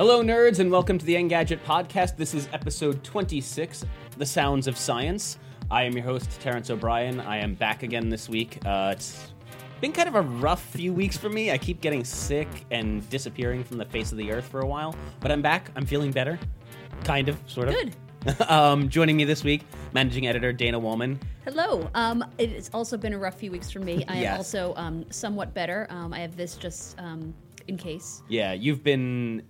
[0.00, 2.16] Hello, nerds, and welcome to the Engadget Podcast.
[2.16, 3.84] This is episode 26,
[4.16, 5.36] The Sounds of Science.
[5.70, 7.20] I am your host, Terrence O'Brien.
[7.20, 8.60] I am back again this week.
[8.64, 9.30] Uh, it's
[9.82, 11.50] been kind of a rough few weeks for me.
[11.50, 14.94] I keep getting sick and disappearing from the face of the earth for a while,
[15.20, 15.70] but I'm back.
[15.76, 16.38] I'm feeling better.
[17.04, 17.74] Kind of, sort of.
[17.74, 17.94] Good.
[18.50, 21.20] um, joining me this week, managing editor Dana Wollman.
[21.44, 21.90] Hello.
[21.94, 24.02] Um, it's also been a rough few weeks for me.
[24.08, 24.36] I am Yes.
[24.38, 25.86] also um, somewhat better.
[25.90, 27.34] Um, I have this just um,
[27.68, 28.22] in case.
[28.30, 29.42] Yeah, you've been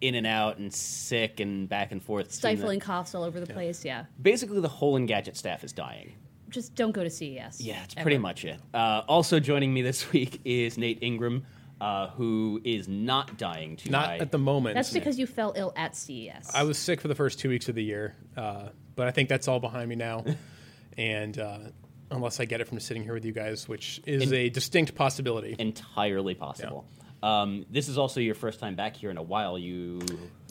[0.00, 2.32] in and out and sick and back and forth.
[2.32, 3.84] Stifling coughs all over the place.
[3.84, 4.04] Yeah.
[4.20, 6.14] Basically, the whole Engadget staff is dying.
[6.48, 7.60] Just don't go to CES.
[7.60, 8.02] Yeah, it's ever.
[8.02, 8.60] pretty much it.
[8.72, 11.44] Uh, also joining me this week is Nate Ingraham,
[11.80, 14.18] uh, who is not dying to Not die.
[14.18, 14.74] at the moment.
[14.76, 16.50] That's because you fell ill at CES.
[16.54, 19.28] I was sick for the first two weeks of the year, uh, but I think
[19.28, 20.24] that's all behind me now.
[20.96, 21.58] and uh,
[22.10, 25.56] unless I get it from sitting here with you guys, which is a distinct possibility.
[25.58, 26.86] entirely possible.
[27.22, 29.58] Um, this is also your first time back here in a while.
[29.58, 30.00] You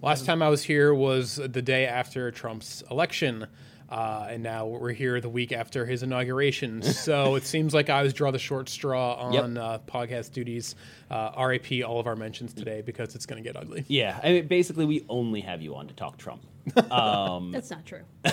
[0.01, 3.47] Last time I was here was the day after Trump's election.
[3.87, 6.81] Uh, and now we're here the week after his inauguration.
[7.05, 9.43] So it seems like I always draw the short straw on Yep.
[9.63, 10.75] uh, podcast duties.
[11.11, 13.85] Uh, RAP all of our mentions today because it's going to get ugly.
[13.87, 16.41] Yeah, I mean, basically, we only have you on to talk Trump.
[16.73, 18.01] That's not true.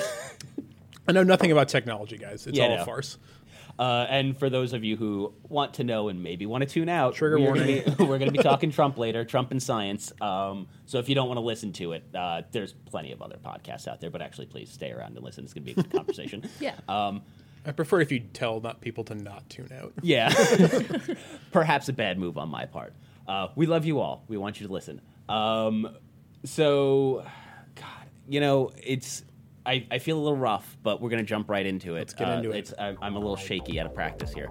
[1.07, 2.47] I know nothing about technology, guys.
[2.47, 2.83] It's Yeah, all no.
[2.83, 3.19] a farce.
[3.83, 6.89] Uh, and for those of you who want to know and maybe want to tune
[6.89, 7.83] out, Trigger we're warning.
[7.83, 10.13] Gonna be, we're going to be talking Trump later, Trump and science.
[10.21, 13.39] Um, so if you don't want to listen to it, uh, there's plenty of other
[13.45, 14.09] podcasts out there.
[14.09, 15.43] But actually, please stay around and listen.
[15.43, 16.49] It's going to be a good conversation.
[16.61, 16.75] Yeah.
[16.89, 17.23] Um,
[17.67, 19.93] I prefer if you tell not people to not tune out.
[20.01, 20.33] Yeah.
[21.51, 22.95] Perhaps a bad move on my part.
[23.27, 24.23] Uh, we love you all.
[24.29, 25.01] We want you to listen.
[25.29, 25.89] Um,
[26.45, 27.27] so,
[27.75, 29.25] God, you know, it's.
[29.65, 31.99] I, I feel a little rough, but we're going to jump right into it.
[31.99, 32.57] Let's get into it.
[32.59, 34.51] It's, I'm, I'm a little shaky out of practice here.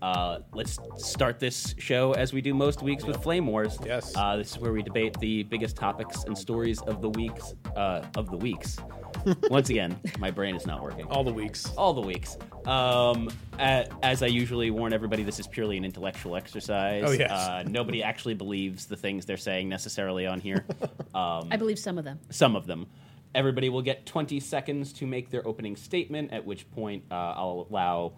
[0.00, 3.78] Uh, let's start this show as we do most weeks with Flame Wars.
[3.84, 4.14] Yes.
[4.16, 7.54] Uh, this is where we debate the biggest topics and stories of the weeks.
[7.76, 8.78] Uh, of the weeks.
[9.50, 11.72] Once again, my brain is not working All the weeks.
[11.76, 12.36] all the weeks.
[12.64, 13.28] Um,
[13.58, 17.02] a- as I usually warn everybody, this is purely an intellectual exercise.
[17.06, 17.30] Oh, yes.
[17.30, 20.64] Uh, nobody actually believes the things they're saying necessarily on here.
[21.14, 22.20] Um, I believe some of them.
[22.28, 22.86] some of them.
[23.36, 27.66] Everybody will get 20 seconds to make their opening statement, at which point uh, I'll
[27.70, 28.14] allow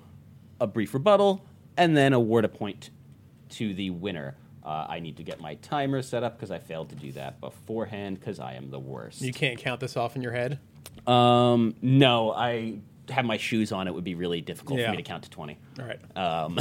[0.60, 1.44] a brief rebuttal
[1.76, 2.90] and then award a point
[3.50, 4.36] to the winner.
[4.64, 7.40] Uh, I need to get my timer set up because I failed to do that
[7.40, 9.20] beforehand because I am the worst.
[9.20, 10.60] You can't count this off in your head.
[11.06, 12.78] Um, no, I
[13.10, 13.88] have my shoes on.
[13.88, 15.58] It would be really difficult for me to count to 20.
[15.80, 16.60] All right, Um,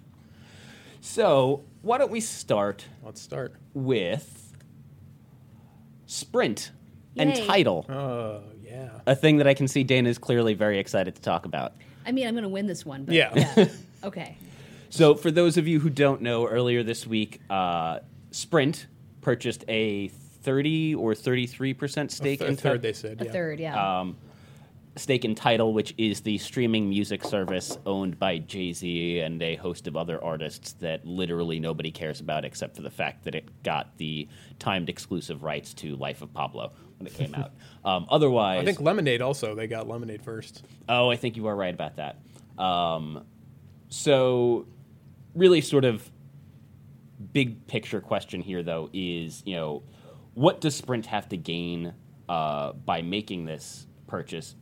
[1.00, 3.54] so, why don't we start let's start.
[3.74, 4.56] with
[6.06, 6.72] Sprint
[7.18, 7.46] and Yay.
[7.46, 8.90] Tidal, Oh yeah.
[9.06, 11.72] a thing that I can see Dana is clearly very excited to talk about.
[12.06, 13.04] I mean, I'm going to win this one.
[13.04, 13.66] But Yeah.
[14.04, 14.36] Okay.
[14.90, 17.98] So, for those of you who don't know, earlier this week, uh,
[18.30, 18.86] Sprint
[19.20, 23.20] purchased a 30 or 33% stake A in third, Ti- they said.
[23.20, 23.32] A yeah.
[23.32, 24.00] third, yeah.
[24.00, 24.16] um,
[24.96, 29.56] stake in Tidal, which is the streaming music service owned by Jay Z and a
[29.56, 33.62] host of other artists that literally nobody cares about except for the fact that it
[33.62, 34.28] got the
[34.58, 37.52] timed exclusive rights to Life of Pablo when it came out.
[37.84, 39.54] Um, otherwise, I think Lemonade also.
[39.54, 40.64] They got Lemonade first.
[40.88, 42.18] Oh, I think you are right about that.
[42.62, 43.24] Um,
[43.88, 44.66] so,
[45.34, 46.10] really, sort of
[47.32, 49.82] big picture question here, though, is you know,
[50.34, 51.94] what does Sprint have to gain
[52.28, 54.54] uh, by making this purchase?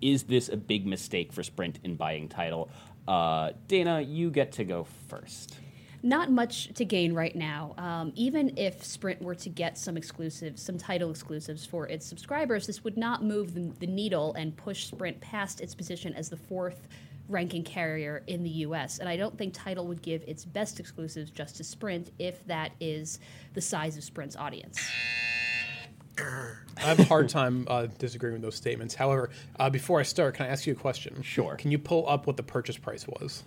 [0.00, 2.70] Is this a big mistake for Sprint in buying Tidal?
[3.06, 5.56] Uh, Dana, you get to go first.
[6.04, 7.74] Not much to gain right now.
[7.78, 12.66] Um, even if Sprint were to get some exclusives, some Tidal exclusives for its subscribers,
[12.66, 16.36] this would not move the, the needle and push Sprint past its position as the
[16.36, 16.88] fourth
[17.28, 18.98] ranking carrier in the US.
[18.98, 22.72] And I don't think Tidal would give its best exclusives just to Sprint if that
[22.80, 23.20] is
[23.54, 24.84] the size of Sprint's audience.
[26.18, 28.94] I have a hard time uh, disagreeing with those statements.
[28.94, 31.22] However, uh, before I start, can I ask you a question?
[31.22, 31.56] Sure.
[31.56, 33.44] Can you pull up what the purchase price was?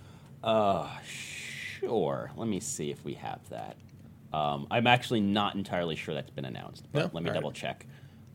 [1.79, 2.31] Sure.
[2.35, 3.75] Let me see if we have that.
[4.33, 7.09] Um, I'm actually not entirely sure that's been announced, but No?
[7.13, 7.33] let me All right.
[7.33, 7.85] double check.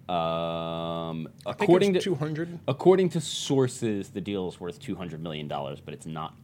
[0.09, 2.59] Um, according to 200.
[2.67, 6.35] according to sources, the deal is worth 200 million dollars, but it's not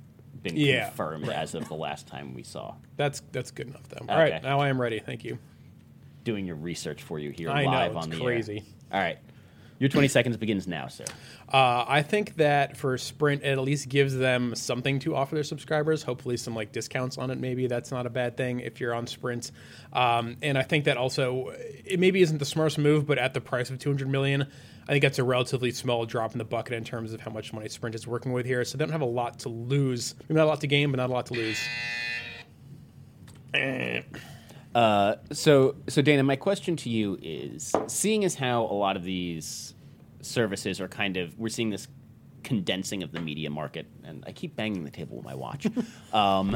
[0.43, 2.75] been Yeah, confirmed as of the last time we saw.
[2.97, 4.05] That's that's good enough, though.
[4.09, 5.01] All right, now I am ready.
[5.01, 5.39] Thank you.
[6.23, 8.59] Doing your research for you here I know, live it's on the crazy.
[8.59, 8.63] air.
[8.93, 9.19] All right,
[9.79, 11.05] your 20 seconds begins now, sir.
[11.53, 15.45] Uh, I think that for Sprint, it at least gives them something to offer their
[15.45, 16.03] subscribers.
[16.03, 17.39] Hopefully, some like discounts on it.
[17.39, 19.51] Maybe that's not a bad thing if you're on Sprint.
[19.93, 21.53] Um, and I think that also
[21.85, 24.47] it maybe isn't the smartest move, but at the price of 200 million,
[24.89, 27.53] I think that's a relatively small drop in the bucket in terms of how much
[27.53, 28.65] money Sprint is working with here.
[28.65, 30.15] So they don't have a lot to lose.
[30.23, 31.59] Maybe not a lot to gain, but not a lot to lose.
[34.77, 39.05] Uh, so, so Dana, my question to you is: seeing as how a lot of
[39.05, 39.73] these
[40.21, 41.89] services are kind of, we're seeing this
[42.43, 45.67] condensing of the media market, and I keep banging the table with my watch.
[46.13, 46.55] um,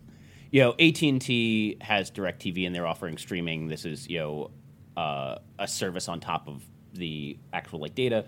[0.50, 3.68] you know, AT and T has Directv, and they're offering streaming.
[3.68, 4.50] This is you know
[4.96, 6.62] uh, a service on top of
[6.94, 8.24] the actual like data.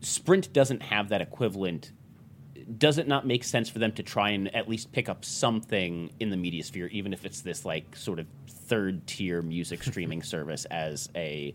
[0.00, 1.92] Sprint doesn't have that equivalent
[2.76, 6.10] does it not make sense for them to try and at least pick up something
[6.20, 10.22] in the media sphere, even if it's this like sort of third tier music streaming
[10.22, 11.54] service as a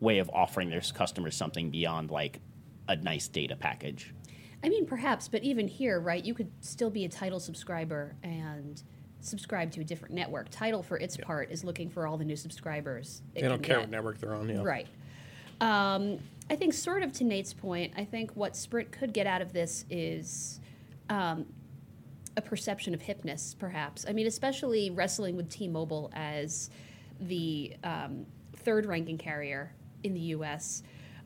[0.00, 2.40] way of offering their customers something beyond like
[2.88, 4.14] a nice data package?
[4.62, 8.82] I mean, perhaps, but even here, right, you could still be a Tidal subscriber and
[9.20, 10.48] subscribe to a different network.
[10.50, 13.22] Tidal, for its part, is looking for all the new subscribers.
[13.34, 13.82] They don't care get.
[13.82, 14.48] what network they're on.
[14.48, 14.62] Yeah.
[14.62, 14.86] Right.
[15.60, 16.18] Um,
[16.50, 19.52] I think, sort of to Nate's point, I think what Sprint could get out of
[19.52, 20.60] this is
[21.08, 21.46] um,
[22.36, 24.04] a perception of hipness, perhaps.
[24.08, 26.70] I mean, especially wrestling with T Mobile as
[27.20, 28.26] the um,
[28.56, 30.82] third ranking carrier in the US.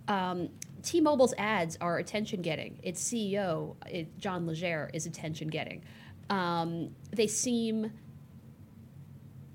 [0.07, 0.49] Um,
[0.83, 2.79] T Mobile's ads are attention getting.
[2.83, 5.83] Its CEO, it, John Legere, is attention getting.
[6.31, 7.93] Um, they seem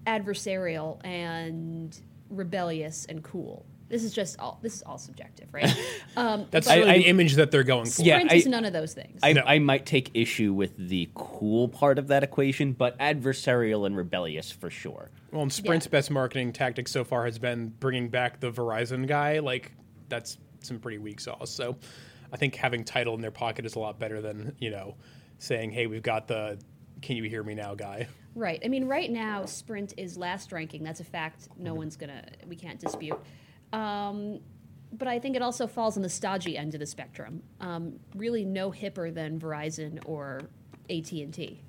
[0.06, 1.98] adversarial and
[2.30, 3.66] rebellious and cool.
[3.94, 4.58] This is just all.
[4.64, 5.72] This is all subjective, right?
[6.18, 8.02] Um, That's I- really I- the image that they're going for.
[8.02, 9.20] Yeah, Sprint I- is none of those things.
[9.22, 9.42] I, No.
[9.46, 14.52] I might take issue with the cool part of that equation, but adversarial and rebellious
[14.52, 15.12] for sure.
[15.32, 15.92] Well, and Sprint's Yeah.
[15.92, 19.40] best marketing tactic so far has been bringing back the Verizon guy.
[19.40, 19.72] Like
[20.10, 21.52] that's some pretty weak sauce.
[21.52, 21.78] So
[22.32, 24.96] I think having Tidal in their pocket is a lot better than you know
[25.38, 26.58] saying, "Hey, we've got the
[27.04, 28.08] Can you hear me now?" guy.
[28.36, 28.60] Right.
[28.66, 30.84] I mean, right now, Sprint is last ranking.
[30.84, 31.50] That's a fact.
[31.58, 32.24] No one's gonna.
[32.48, 33.20] We can't dispute.
[33.74, 34.40] Um,
[34.94, 37.42] but I think it also falls on the stodgy end of the spectrum.
[37.60, 40.42] Um, really, no hipper than Verizon or
[40.90, 41.62] AT and T.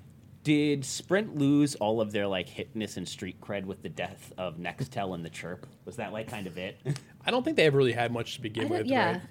[0.43, 4.57] Did Sprint lose all of their like hitness and street cred with the death of
[4.57, 5.65] Nextel and the Chirp?
[5.85, 6.77] Was that like kind of it?
[7.25, 8.85] I don't think they ever really had much to begin with.
[8.85, 9.13] yeah.
[9.13, 9.21] right?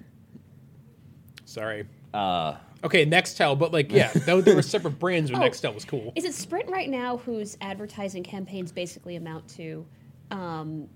[1.45, 1.87] Sorry.
[2.13, 5.45] Uh, Okay, Nextel, but like, yeah, that, there were separate brands when Oh.
[5.45, 6.13] Nextel was cool.
[6.15, 9.85] Is it Sprint right now whose advertising campaigns basically amount to
[10.29, 10.87] um,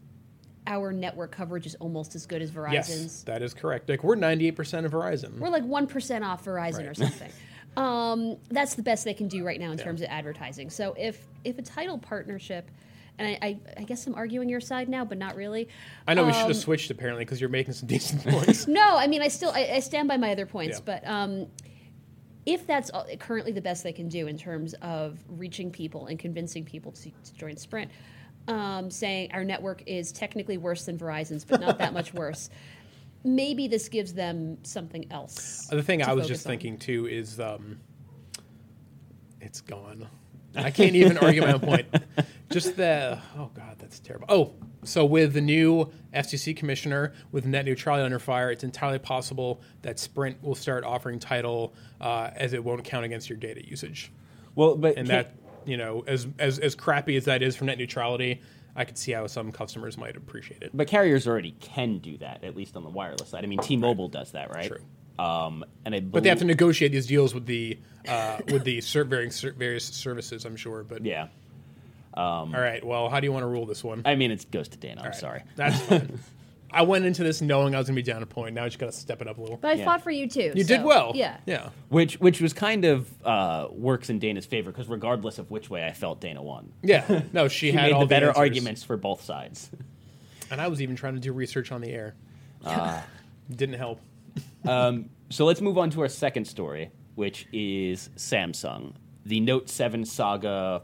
[0.70, 2.90] our network coverage is almost as good as Verizon's?
[2.90, 3.90] Yes, that is correct.
[3.90, 5.38] Like we're ninety eight percent of Verizon.
[5.38, 7.32] We're like one percent off Verizon or something.
[7.78, 10.70] um, that's the best they can do right now in terms of advertising.
[10.70, 12.70] So if if a Tidal partnership,
[13.18, 15.68] and I, I, I guess I'm arguing your side now, but not really.
[16.08, 18.68] I know we should Um, have switched apparently because you're making some decent points.
[18.68, 21.00] No, I mean I still I, I stand by my other points, Yeah.
[21.02, 21.48] but um,
[22.46, 26.64] if that's currently the best they can do in terms of reaching people and convincing
[26.64, 27.92] people to, to join Sprint,
[28.50, 32.50] um, saying our network is technically worse than Verizon's, but not that much worse.
[33.24, 35.68] Maybe this gives them something else.
[35.68, 36.52] The thing I was just on.
[36.52, 37.80] thinking too is um,
[39.42, 40.08] it's gone.
[40.56, 41.88] I can't even argue my own point.
[42.50, 44.26] Just the oh god, that's terrible.
[44.30, 44.54] Oh,
[44.84, 50.00] so with the new FCC commissioner with net neutrality under fire, it's entirely possible that
[50.00, 54.12] Sprint will start offering Tidal uh, as it won't count against your data usage,
[54.56, 55.36] well, but and can't- that
[55.70, 58.42] you know as as as crappy as that is for net neutrality,
[58.76, 60.72] I could see how some customers might appreciate it.
[60.74, 63.44] But carriers already can do that, at least on the wireless side.
[63.44, 64.68] I mean, T-Mobile does that, right?
[64.68, 65.24] True.
[65.24, 68.82] Um, and I But they have to negotiate these deals with the uh, with the
[68.82, 70.84] ser- varying ser- various services, I'm sure.
[70.84, 71.28] But yeah.
[72.16, 74.02] all right, well, how do you want to rule this one?
[74.06, 75.02] I mean, it goes to Dana.
[75.02, 75.44] I'm right, sorry.
[75.56, 76.20] That's fine.
[76.72, 78.54] I went into this knowing I was going to be down a point.
[78.56, 79.58] Now I just got to step it up a little.
[79.58, 79.86] But I Yeah.
[79.86, 80.52] fought for you too.
[80.56, 81.14] You so, did well.
[81.16, 81.38] Yeah.
[81.46, 81.70] Yeah.
[81.90, 85.86] Which which was kind of uh, works in Dana's favor because regardless of which way
[85.86, 86.72] I felt, Dana won.
[86.84, 87.22] Yeah.
[87.34, 88.40] No, she, She had made all the better answers.
[88.40, 89.70] arguments for both sides.
[90.52, 92.16] And I was even trying to do research on the air.
[92.66, 93.06] Ah.
[93.56, 94.00] Didn't help.
[94.68, 98.94] Um, so let's move on to our second story, which is Samsung.
[99.26, 100.82] The Note 7 saga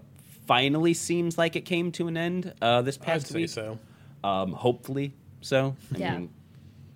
[0.47, 3.49] finally seems like it came to an end uh, this I'd past say week.
[3.49, 3.77] so.
[4.23, 5.13] Um, hopefully
[5.45, 5.75] so.
[5.93, 6.17] I Yeah.
[6.17, 6.29] mean,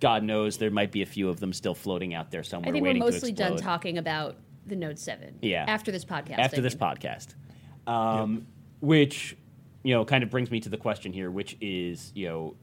[0.00, 2.72] God knows there might be a few of them still floating out there somewhere I
[2.72, 5.38] think we're mostly done talking about the Note 7.
[5.42, 5.64] Yeah.
[5.68, 6.38] After this podcast.
[6.38, 6.80] after I this mean.
[6.80, 7.34] podcast.
[7.86, 8.46] Um,
[8.80, 9.36] Which,
[9.82, 12.56] you know, kind of brings me to the question here, which is, you know,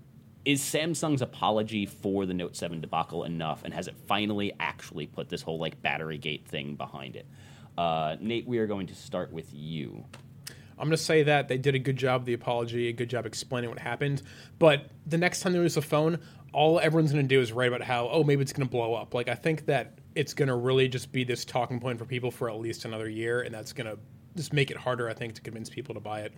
[0.46, 5.30] is Samsung's apology for the Note 7 debacle enough, and has it finally actually put
[5.30, 7.28] this whole like battery gate thing behind it?
[7.78, 10.06] Uh, Nate, we are going to start with you.
[10.80, 13.10] I'm going to say that they did a good job of the apology, a good
[13.10, 14.22] job explaining what happened.
[14.60, 16.20] But the next time they release a phone,
[16.54, 18.94] all everyone's going to do is write about how, oh, maybe it's going to blow
[18.94, 19.14] up.
[19.14, 22.30] Like, I think that it's going to really just be this talking point for people
[22.30, 23.98] for at least another year, and that's going to
[24.36, 26.34] just make it harder, I think, to convince people to buy it.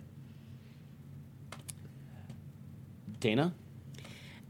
[3.20, 3.52] Dana?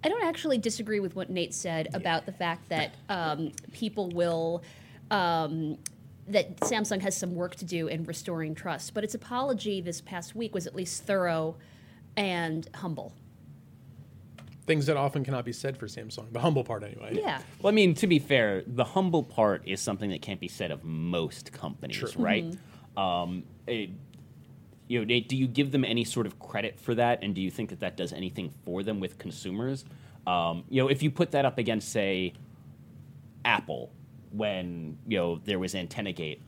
[0.04, 4.62] I don't actually disagree with what Nate said about the fact that um, people will.
[5.10, 5.78] Um,
[6.30, 10.34] that Samsung has some work to do in restoring trust, but its apology this past
[10.34, 11.56] week was at least thorough
[12.16, 13.12] and humble.
[14.66, 17.10] Things that often cannot be said for Samsung, the humble part anyway.
[17.20, 17.42] Yeah.
[17.60, 20.70] Well, I mean, to be fair, the humble part is something that can't be said
[20.70, 22.10] of most companies, True.
[22.16, 22.56] right?
[22.96, 23.90] Um, it-
[24.86, 27.48] you know, do you give them any sort of credit for that, and do you
[27.50, 29.84] think that that does anything for them with consumers?
[30.26, 32.32] Um, you know, if you put that up against, say,
[33.44, 33.92] Apple,
[34.30, 36.40] when you know there was AntennaGate,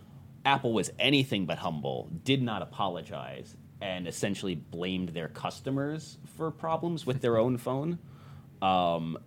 [0.44, 7.06] Apple was anything but humble, did not apologize, and essentially blamed their customers for problems
[7.06, 7.98] with their own phone.
[8.60, 9.18] Um,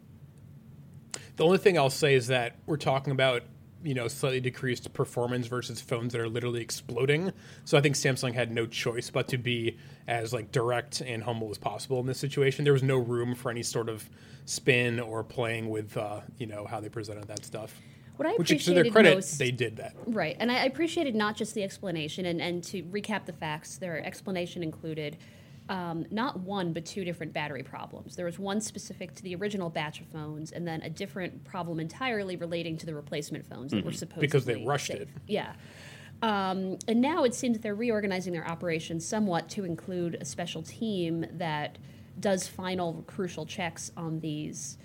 [1.37, 3.43] The only thing I'll say is that we're talking about
[3.83, 7.31] you know slightly decreased performance versus phones that are literally exploding.
[7.65, 11.49] So I think Samsung had no choice but to be as like direct and humble
[11.51, 12.63] as possible in this situation.
[12.63, 14.09] There was no room for any sort of
[14.45, 17.79] spin or playing with uh, you know how they presented that stuff.
[18.17, 19.93] What I Which to appreciated their credit, most, they did that.
[20.05, 24.03] Right, and I appreciated not just the explanation, and, and to recap the facts, their
[24.05, 25.17] explanation included
[25.67, 28.15] um, not one but two different battery problems.
[28.15, 31.79] There was one specific to the original batch of phones, and then a different problem
[31.79, 35.01] entirely relating to the replacement phones that were supposed Because they rushed safe.
[35.01, 35.09] it.
[35.27, 35.53] Yeah.
[36.21, 40.63] Um, and now it seems that they're reorganizing their operations somewhat to include a special
[40.63, 41.77] team that
[42.19, 44.77] does final crucial checks on these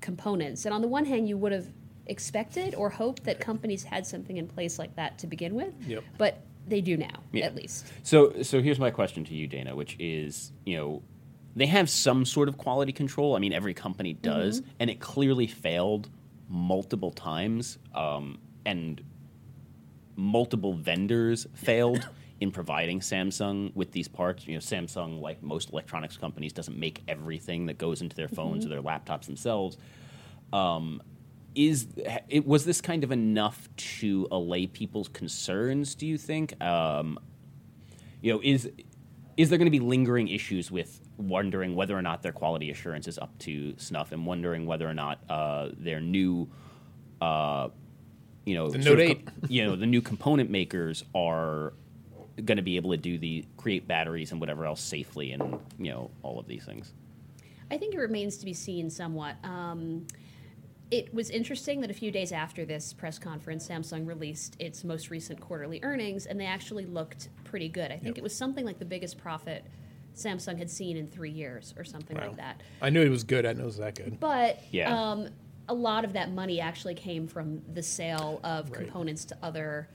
[0.00, 0.64] components.
[0.64, 1.66] And on the one hand, you would have
[2.06, 5.74] expected or hoped that companies had something in place like that to begin with.
[5.86, 6.04] Yep.
[6.18, 7.44] But they do now, Yeah.
[7.46, 7.86] at least.
[8.02, 11.02] So, so here's my question to you, Dana, which is, you know,
[11.54, 13.34] they have some sort of quality control.
[13.36, 16.10] I mean, every company does, and it clearly failed
[16.48, 19.00] multiple times, um, and
[20.16, 22.08] multiple vendors failed
[22.40, 24.46] in providing Samsung with these parts.
[24.46, 28.66] You know, Samsung, like most electronics companies, doesn't make everything that goes into their phones
[28.66, 29.76] or their laptops themselves
[30.52, 31.00] Um,
[31.56, 31.88] is
[32.28, 36.62] it was this kind of enough to allay people's concerns do you think?
[36.62, 37.18] Um,
[38.20, 38.70] you know is
[39.36, 43.08] is there going to be lingering issues with wondering whether or not their quality assurance
[43.08, 46.48] is up to snuff and wondering whether or not uh, their new
[47.20, 47.68] uh,
[48.44, 51.72] you know The Note of co- you know the new component makers are
[52.44, 55.90] going to be able to do the create batteries and whatever else safely and you
[55.90, 56.92] know all of these things?
[57.70, 59.36] I think it remains to be seen somewhat.
[59.42, 60.06] Um,
[60.90, 65.10] it was interesting that a few days after this press conference, Samsung released its most
[65.10, 67.90] recent quarterly earnings, and they actually looked pretty good.
[67.90, 68.18] I think Yep.
[68.18, 69.64] it was something like the biggest profit
[70.14, 72.28] Samsung had seen in three years, or something Wow.
[72.28, 72.62] like that.
[72.80, 73.44] I knew it was good.
[73.44, 74.18] I know it was that good.
[74.20, 74.94] But Yeah.
[75.12, 75.28] um,
[75.68, 78.82] a lot of that money actually came from the sale of Right.
[78.84, 79.88] components to other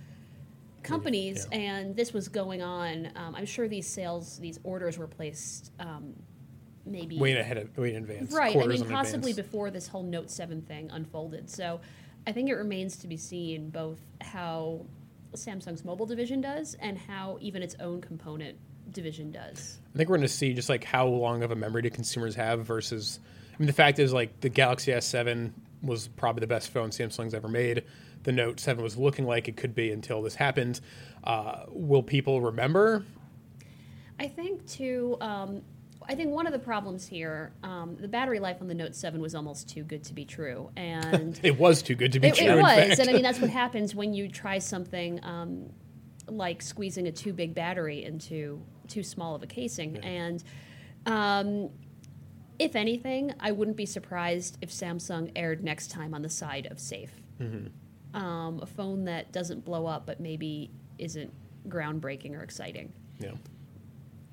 [0.83, 1.57] companies, yeah.
[1.59, 3.07] and this was going on.
[3.15, 6.13] Um, I'm sure these sales, these orders were placed um,
[6.85, 8.33] maybe Way ahead of way in advance.
[8.33, 8.55] Right.
[8.55, 9.47] I mean, possibly advance.
[9.47, 11.49] before this whole Note 7 thing unfolded.
[11.49, 11.81] So
[12.27, 14.85] I think it remains to be seen both how
[15.33, 18.57] Samsung's mobile division does and how even its own component
[18.91, 19.79] division does.
[19.93, 22.35] I think we're going to see just like how long of a memory do consumers
[22.35, 23.19] have versus.
[23.53, 27.33] I mean, the fact is like the Galaxy S7 was probably the best phone Samsung's
[27.33, 27.83] ever made.
[28.23, 30.79] The Note 7 was looking like it could be until this happened.
[31.23, 33.03] Uh, will people remember?
[34.19, 35.63] I think, too, um,
[36.11, 39.21] I think one of the problems here, um, the battery life on the Note 7
[39.21, 40.69] was almost too good to be true.
[40.75, 42.47] And It was too good to be it, true.
[42.47, 42.65] it in was.
[42.65, 42.99] fact.
[42.99, 45.69] And I mean, that's what happens when you try something um,
[46.27, 49.99] like squeezing a too big battery into too small of a casing.
[49.99, 50.43] And
[51.05, 51.69] um,
[52.59, 56.77] if anything, I wouldn't be surprised if Samsung aired next time on the side of
[56.77, 57.21] safe.
[58.13, 61.31] Um, a phone that doesn't blow up, but maybe isn't
[61.69, 62.91] groundbreaking or exciting.
[63.19, 63.31] yeah.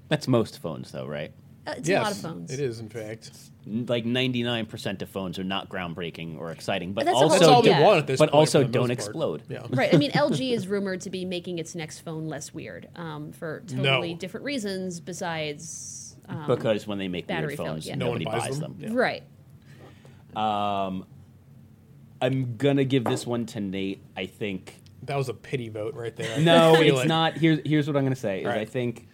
[0.09, 1.31] that's most phones though right
[1.77, 2.51] It's yes, a lot of phones.
[2.53, 3.31] It is, in fact.
[3.67, 7.49] like 99% of phones are not groundbreaking or exciting, but That's a whole- also That's
[7.51, 7.83] all yeah.
[7.83, 8.39] want at this but point.
[8.41, 9.43] also don't explode.
[9.49, 9.67] Yeah.
[9.71, 9.93] Right.
[9.93, 13.61] I mean, LG is rumored to be making its next phone less weird um, for
[13.67, 14.19] totally No.
[14.19, 16.17] different reasons besides.
[16.29, 17.95] Um, because when they make Battery weird phones, yeah.
[17.95, 18.77] No nobody buys buys them.
[18.79, 18.93] them.
[18.93, 18.99] Yeah.
[18.99, 19.23] Right.
[22.21, 24.03] I'm gonna give this one to Nate.
[24.17, 26.37] I think That was a pity vote right there.
[26.37, 27.07] I no, it's it.
[27.09, 27.35] not.
[27.39, 28.41] Here's here's what I'm gonna say.
[28.41, 28.61] Is All right.
[28.63, 29.07] I think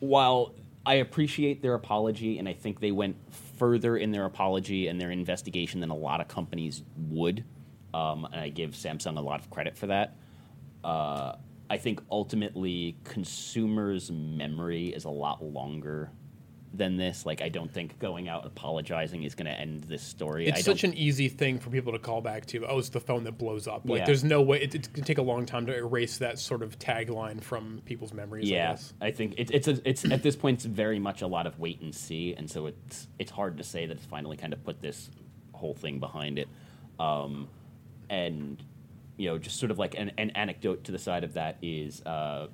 [0.00, 0.54] while
[0.88, 3.16] I appreciate their apology, and I think they went
[3.58, 7.44] further in their apology and their investigation than a lot of companies would,
[7.92, 10.16] um, and I give Samsung a lot of credit for that.
[10.82, 11.34] Uh,
[11.68, 16.10] I think ultimately consumers' memory is a lot longer
[16.74, 17.24] than this.
[17.24, 20.46] Like, I don't think going out apologizing is going to end this story.
[20.48, 22.66] It's such an easy thing for people to call back to.
[22.66, 23.82] Oh, it's the phone that blows up.
[23.88, 24.06] Like, Yeah.
[24.06, 24.60] there's no way.
[24.62, 27.80] It, it's going to take a long time to erase that sort of tagline from
[27.84, 28.50] people's memories.
[28.50, 28.92] I Yeah, guess.
[29.00, 31.58] I think it, it's a, it's at this point it's very much a lot of
[31.58, 34.62] wait and see, and so it's it's hard to say that it's finally kind of
[34.64, 35.10] put this
[35.52, 36.48] whole thing behind it,
[37.00, 37.48] um,
[38.10, 38.62] and
[39.16, 42.02] you know just sort of like an, an anecdote to the side of that is
[42.02, 42.46] uh,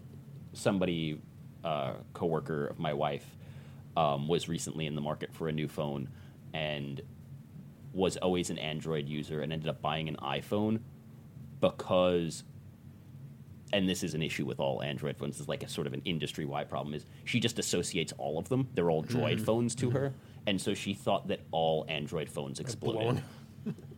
[0.53, 1.21] somebody
[1.65, 3.27] uh, coworker of my wife
[3.97, 6.09] um, was recently in the market for a new phone
[6.53, 7.01] and
[7.93, 10.81] was always an Android user and ended up buying an iPhone
[11.61, 12.45] because
[13.73, 15.41] and this is an issue with all Android phones.
[15.41, 16.95] It's like a sort of an industry wide problem.
[16.95, 18.69] Is she just associates all of them?
[18.75, 20.15] They're all Droid phones to her,
[20.47, 23.23] and so she thought that all Android phones exploded.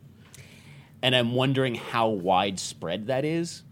[1.03, 3.65] and I'm wondering how widespread that is,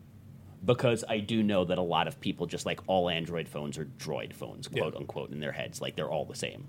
[0.64, 3.84] because I do know that a lot of people just like all Android phones are
[3.98, 4.82] Droid phones, Yeah.
[4.82, 5.80] quote unquote, in their heads.
[5.80, 6.66] Like they're all the same.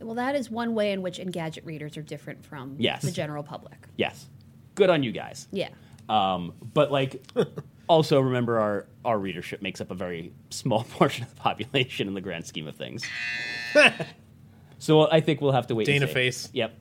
[0.00, 3.02] Well, that is one way in which Engadget readers are different from Yes.
[3.02, 3.86] the general public.
[3.96, 4.26] Yes,
[4.74, 5.48] good on you guys.
[5.50, 5.68] Yeah.
[6.08, 7.22] Um, but like,
[7.88, 12.14] also remember our our readership makes up a very small portion of the population in
[12.14, 13.02] the grand scheme of things.
[14.78, 15.88] so I think we'll have to wait.
[15.88, 16.12] and Dana see.
[16.14, 16.48] face.
[16.52, 16.74] Yep.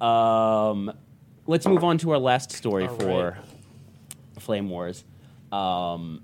[0.00, 0.92] Um,
[1.46, 4.40] let's move on to our last story All for right.
[4.40, 5.04] Flame Wars.
[5.52, 6.22] Um,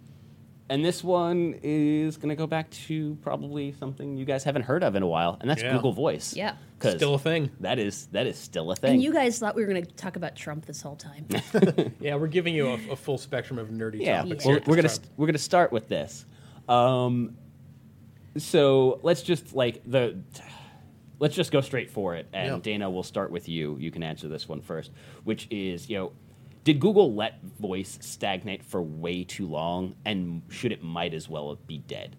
[0.70, 4.82] and this one is going to go back to probably something you guys haven't heard
[4.82, 5.72] of in a while, and that's Yeah.
[5.72, 6.34] Google Voice.
[6.36, 6.56] Yeah.
[6.78, 7.50] 'Cause Still a thing.
[7.60, 8.94] That is that is still a thing.
[8.94, 11.26] And you guys thought we were going to talk about Trump this whole time.
[12.00, 14.44] Yeah, we're giving you a, a full spectrum of nerdy yeah, topics.
[14.44, 16.24] we're, we're gonna we're gonna start with this.
[16.68, 17.36] Um,
[18.36, 20.18] so let's just like the
[21.18, 22.28] let's just go straight for it.
[22.32, 22.58] And Yeah.
[22.62, 23.76] Dana, we'll start with you.
[23.80, 24.92] You can answer this one first,
[25.24, 26.12] which is you know,
[26.64, 31.56] did Google let voice stagnate for way too long, and should it might as well
[31.66, 32.16] be dead?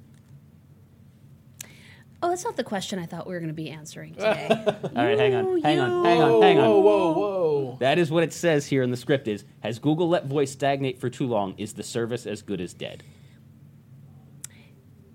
[2.21, 4.47] oh, that's not the question I thought we were going to be answering today.
[4.49, 6.65] All right, hang on, You- hang on, hang on, hang on.
[6.67, 7.77] Whoa, whoa, whoa!
[7.79, 9.27] That is what it says here in the script.
[9.29, 11.53] Is has Google let voice stagnate for too long?
[11.57, 13.03] Is the service as good as dead?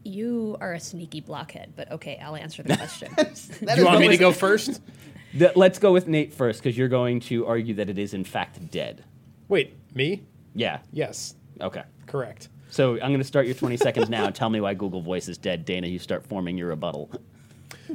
[0.02, 3.12] You are a sneaky blockhead, but okay, I'll answer the question.
[3.16, 4.80] Do you want me to go first?
[5.36, 8.22] The- let's go with Nate first because you're going to argue that it is in
[8.22, 9.02] fact dead.
[9.48, 10.22] Wait, me?
[10.54, 10.80] Yeah.
[10.92, 11.82] Yes, Okay.
[12.06, 12.48] correct.
[12.70, 14.30] So I'm going to start your 20 seconds now.
[14.30, 15.64] Tell me why Google Voice is dead.
[15.64, 17.10] Dana, you start forming your rebuttal.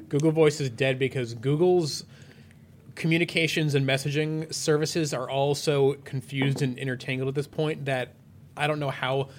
[0.07, 2.05] Google Voice is dead because Google's
[2.95, 8.13] communications and messaging services are all so confused and intertangled at this point that
[8.55, 9.29] I don't know how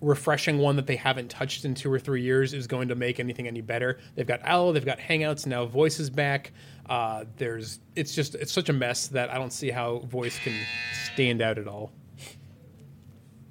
[0.00, 3.20] refreshing one that they haven't touched in two or three years is going to make
[3.20, 4.00] anything any better.
[4.16, 6.52] They've got Allo, they've got Hangouts, now Voice is back.
[6.88, 10.54] Uh, there's it's just it's such a mess that I don't see how Voice can
[11.12, 11.92] stand out at all.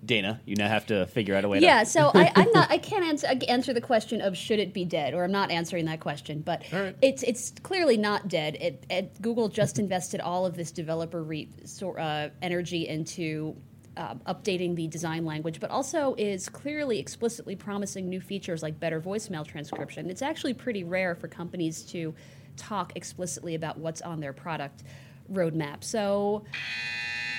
[0.04, 1.86] Dana, you now have to figure out a way yeah, to.
[1.86, 2.72] so I, I'm not.
[2.72, 5.86] I can't answer answer the question of should it be dead, or I'm not answering
[5.86, 6.42] that question.
[6.42, 6.96] But All right.
[7.02, 8.58] it's it's clearly not dead.
[8.60, 13.56] It, it, Google just invested all of this developer re, so, uh, energy into
[13.96, 19.00] uh, updating the design language, but also is clearly explicitly promising new features like better
[19.00, 20.10] voicemail transcription.
[20.10, 22.14] It's actually pretty rare for companies to
[22.62, 24.84] talk explicitly about what's on their product
[25.32, 25.84] roadmap.
[25.84, 26.44] So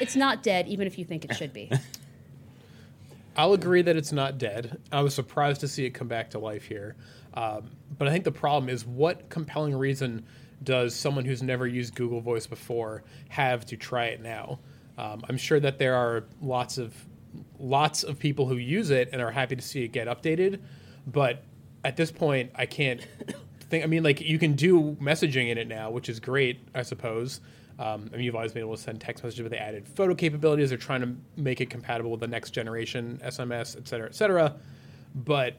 [0.00, 1.70] it's not dead, even if you think it should be.
[3.36, 4.78] I'll agree that it's not dead.
[4.90, 6.96] I was surprised to see it come back to life here.
[7.34, 10.26] Um, but I think the problem is what compelling reason
[10.62, 14.58] does someone who's never used Google Voice before have to try it now?
[14.98, 16.94] Um, I'm sure that there are lots of
[17.58, 20.60] lots of people who use it and are happy to see it get updated,
[21.06, 21.42] but
[21.84, 23.00] at this point, I can't
[23.72, 23.84] think.
[23.84, 27.40] I mean, like you can do messaging in it now, which is great, I suppose.
[27.78, 30.14] Um, I mean, you've always been able to send text messages, but they added photo
[30.14, 30.68] capabilities.
[30.68, 34.54] They're trying to make it compatible with the next generation SMS, et cetera, et cetera.
[35.14, 35.56] But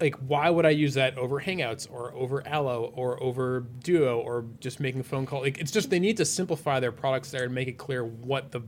[0.00, 4.46] like, why would I use that over Hangouts or over Allo or over Duo or
[4.60, 5.42] just making a phone call?
[5.42, 8.50] Like, it's just they need to simplify their products there and make it clear what
[8.50, 8.62] the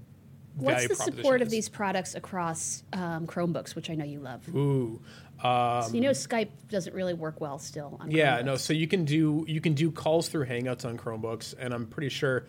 [0.57, 4.43] What's value the support of these products across um, Chromebooks, which I know you love?
[4.55, 5.03] Ooh.
[5.43, 8.45] So you know Skype doesn't really work well still on Yeah, Chromebooks.
[8.45, 8.57] no.
[8.57, 12.09] So you can do you can do calls through Hangouts on Chromebooks, and I'm pretty
[12.09, 12.47] sure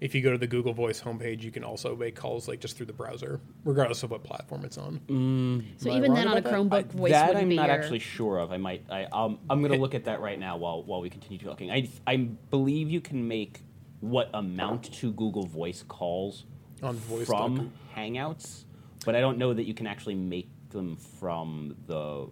[0.00, 2.74] if you go to the Google Voice homepage, you can also make calls like just
[2.78, 4.98] through the browser, regardless of what platform it's on.
[5.76, 6.54] So even then on a about that?
[6.54, 8.50] Chromebook, voice that I'm be not your- actually sure of.
[8.50, 8.82] I might.
[8.90, 11.70] I, um, I'm going to look at that right now while while we continue talking.
[11.70, 13.60] I I believe you can make
[14.00, 16.46] what amount to Google Voice calls
[16.82, 17.70] On Voice from.
[17.94, 18.64] Hangouts,
[19.04, 22.28] but I don't know that you can actually make them from the.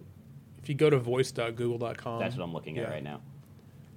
[0.61, 2.89] If you go to voice.google.com, That's what I'm looking at yeah.
[2.91, 3.21] right now.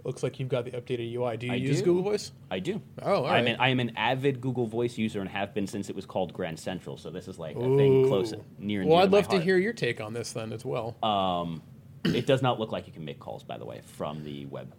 [0.04, 1.36] looks like you've got the updated UI.
[1.36, 1.86] Do you I use do.
[1.86, 2.32] Google Voice?
[2.50, 2.80] I do.
[3.02, 3.54] Oh, all I'm right.
[3.54, 6.32] an, I am an avid Google Voice user and have been since it was called
[6.32, 6.96] Grand Central.
[6.96, 9.58] So this is like a thing close, near and Well, I'd my love to hear
[9.58, 10.96] your take on this then as well.
[11.02, 11.62] Um,
[12.04, 14.74] it does not look like you can make calls, by the way, from the web.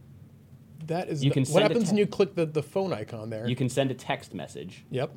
[0.87, 3.47] that is you the- can what happens when you click the, the phone icon there.
[3.47, 5.11] You can send a text message, yep.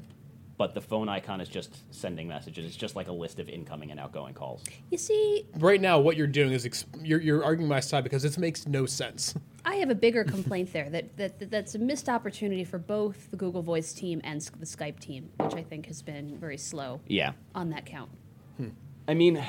[0.58, 2.64] But the phone icon is just sending messages.
[2.64, 4.64] It's just like a list of incoming and outgoing calls.
[4.90, 8.22] You see, Right now, what you're doing is exp- you're, you're arguing my side because
[8.22, 9.34] this makes no sense.
[9.64, 13.30] I have a bigger complaint there that, that, that that's a missed opportunity for both
[13.30, 17.00] the Google Voice team and the Skype team, which I think has been very slow
[17.06, 17.32] Yeah.
[17.54, 18.10] on that count.
[18.56, 18.68] Hmm.
[19.08, 19.44] I mean,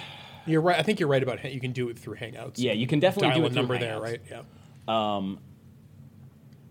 [0.45, 0.77] You're right.
[0.77, 2.53] I think you're right about ha- you can do it through Hangouts.
[2.57, 4.21] yeah, you can definitely dial do a it through number there, right?
[4.29, 4.41] Yeah.
[4.87, 5.39] Um,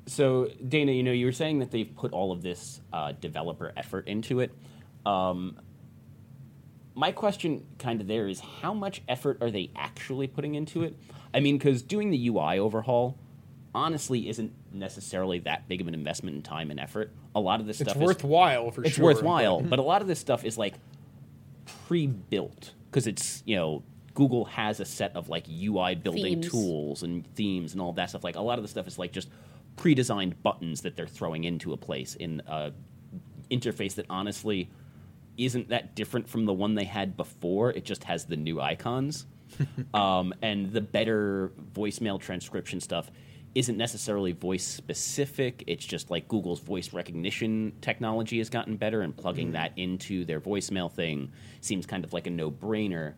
[0.07, 3.73] So, Dana, you know, you were saying that they've put all of this uh, developer
[3.77, 4.53] effort into it.
[5.05, 5.59] Um,
[6.95, 10.97] my question, kind of, there is how much effort are they actually putting into it?
[11.35, 13.19] I mean, because doing the UI overhaul
[13.75, 17.13] honestly isn't necessarily that big of an investment in time and effort.
[17.35, 19.11] A lot of this It's stuff is worthwhile for it's sure.
[19.11, 20.75] It's worthwhile, but- but a lot of this stuff is like
[21.89, 23.83] pre-built because it's you know
[24.15, 26.51] Google has a set of like UI building Themes.
[26.51, 28.25] tools and themes and all that stuff.
[28.25, 29.29] Like a lot of the stuff is like just
[29.77, 32.73] pre-designed buttons that they're throwing into a place in a
[33.51, 34.69] interface that honestly
[35.37, 37.71] isn't that different from the one they had before.
[37.71, 39.27] It just has the new icons.
[39.95, 43.11] um, and the better voicemail transcription stuff
[43.55, 45.65] isn't necessarily voice specific.
[45.67, 50.41] It's just like Google's voice recognition technology has gotten better, and plugging that into their
[50.41, 53.15] voicemail thing seems kind of like a no brainer.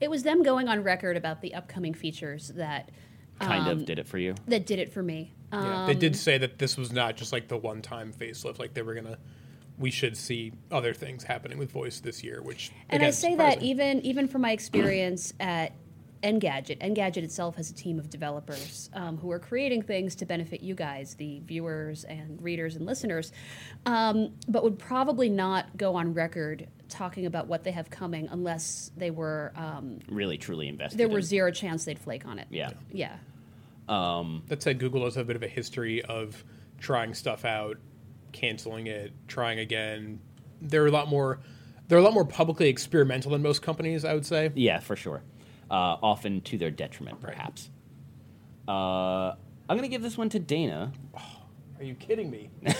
[0.00, 2.90] It was them going on record about the upcoming features that
[3.40, 4.34] Kind um, of did it for you.
[4.46, 5.32] that did it for me.
[5.50, 8.58] Um, yeah, they did say that this was not just like the one time facelift.
[8.58, 9.18] Like they were gonna,
[9.78, 12.40] we should see other things happening with voice this year.
[12.42, 15.72] Which and I again, say that even even from my experience at
[16.22, 20.60] Engadget, Engadget itself has a team of developers um, who are creating things to benefit
[20.62, 23.32] you guys, the viewers and readers and listeners,
[23.86, 28.90] um, but would probably not go on record talking about what they have coming unless
[28.96, 30.98] they were um, Really, truly invested.
[30.98, 32.46] there were in- zero chance they'd flake on it.
[32.50, 32.70] Yeah.
[32.92, 33.16] yeah.
[33.88, 36.44] that said, Google does have a bit of a history of
[36.78, 37.78] trying stuff out,
[38.32, 40.20] canceling it, trying again.
[40.60, 41.40] They're a lot more.
[41.88, 44.50] They're a lot more publicly experimental than most companies, I would say.
[44.54, 45.22] Yeah, for sure.
[45.72, 47.70] Uh, often to their detriment, perhaps.
[48.68, 49.30] Uh,
[49.68, 50.92] I'm going to give this one to Dana.
[51.78, 52.50] Are you kidding me?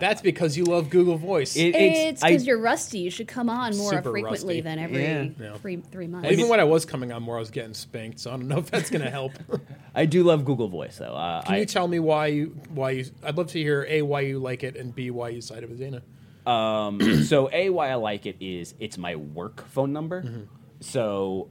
[0.00, 1.56] That's because you love Google Voice.
[1.56, 2.98] It- It's I- because you're rusty.
[3.00, 4.60] You should come on more Super frequently rusty.
[4.60, 5.28] than every Yeah.
[5.40, 5.56] Yeah.
[5.58, 6.30] three three months.
[6.30, 8.20] Even when I was coming on more, I was getting spanked.
[8.20, 9.32] So I don't know if that's going to help.
[9.94, 11.14] I do love Google Voice, though.
[11.14, 13.06] Uh, Can I, you tell me why you why you?
[13.24, 15.78] I'd love to hear a why you like it and b why you sided with
[15.78, 16.02] Dana.
[17.24, 20.22] so a why I like it is it's my work phone number.
[20.22, 20.42] Mm-hmm.
[20.80, 21.50] So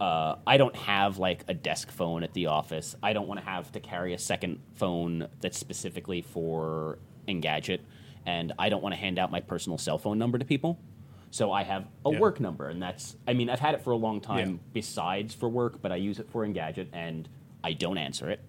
[0.00, 2.96] uh, I don't have like a desk phone at the office.
[3.02, 7.80] I don't want to have to carry a second phone that's specifically for Engadget,
[8.24, 10.78] and I don't want to hand out my personal cell phone number to people.
[11.30, 12.18] So I have a Yeah.
[12.18, 14.56] work number, and that's I mean I've had it for a long time Yeah.
[14.72, 17.28] besides for work, but I use it for Engadget, and
[17.62, 18.40] I don't answer it.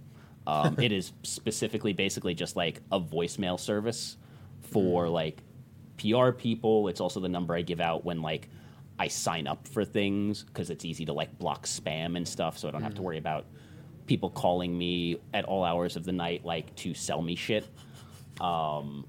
[0.48, 4.16] Um, it is specifically basically just like a voicemail service
[4.62, 5.44] for like
[5.98, 6.88] PR people.
[6.88, 8.48] It's also the number I give out when like
[9.02, 12.68] I sign up for things because it's easy to like block spam and stuff, so
[12.68, 13.48] I don't have to worry about
[14.06, 17.68] people calling me at all hours of the night like to sell me shit.
[18.40, 19.08] Um,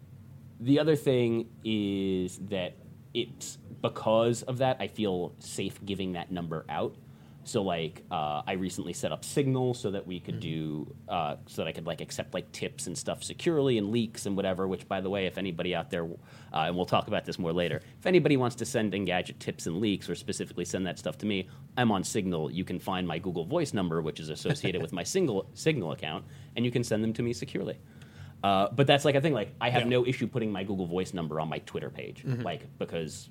[0.61, 2.73] the other thing is that
[3.13, 6.97] it's because of that I feel safe giving that number out.
[7.45, 11.63] So like uh, I recently set up Signal so that we could do uh, so
[11.63, 14.69] that I could like accept like tips and stuff securely and leaks and whatever.
[14.69, 16.09] Which by the way, if anybody out there, uh,
[16.53, 19.79] and we'll talk about this more later, if anybody wants to send Engadget tips and
[19.81, 22.51] leaks or specifically send that stuff to me, I'm on Signal.
[22.51, 26.25] You can find my Google Voice number, which is associated with my single Signal account,
[26.55, 27.79] and you can send them to me securely.
[28.45, 29.33] Uh, but that's like a thing.
[29.33, 29.89] Like I have Yeah.
[29.89, 33.29] no issue putting my Google Voice number on my Twitter page, like because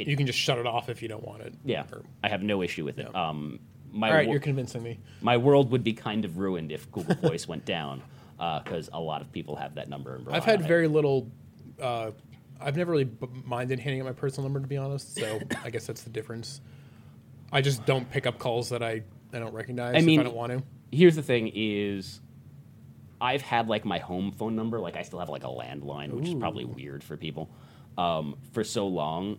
[0.00, 1.54] it, You can just shut it off if you don't want it.
[1.64, 3.14] yeah, Or- I have no issue with it.
[3.14, 3.60] Um,
[3.92, 4.98] my all right, wor- you're convincing me.
[5.20, 8.02] my world would be kind of ruined if Google Voice went down
[8.64, 10.20] because a lot of people have that number.
[10.30, 11.30] I've had very little
[11.80, 12.10] uh,
[12.60, 15.14] I've never really b- minded handing out my personal number to be honest.
[15.16, 16.60] So I guess that's the difference.
[17.52, 20.28] I just don't pick up calls that I, I don't recognize I mean- if I
[20.28, 20.62] don't want to.
[20.92, 22.20] Here's the thing: is
[23.20, 26.28] I've had like my home phone number, like I still have like a landline, which
[26.28, 27.50] is probably weird for people,
[27.98, 29.38] um, for so long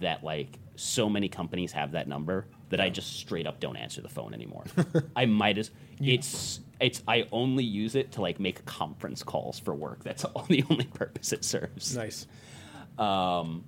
[0.00, 4.00] that like so many companies have that number that I just straight up don't answer
[4.00, 4.64] the phone anymore.
[5.16, 9.74] I might as it's it's I only use it to like make conference calls for
[9.74, 10.02] work.
[10.02, 11.96] That's all the only purpose it serves.
[11.96, 12.26] Nice.
[12.98, 13.64] Um,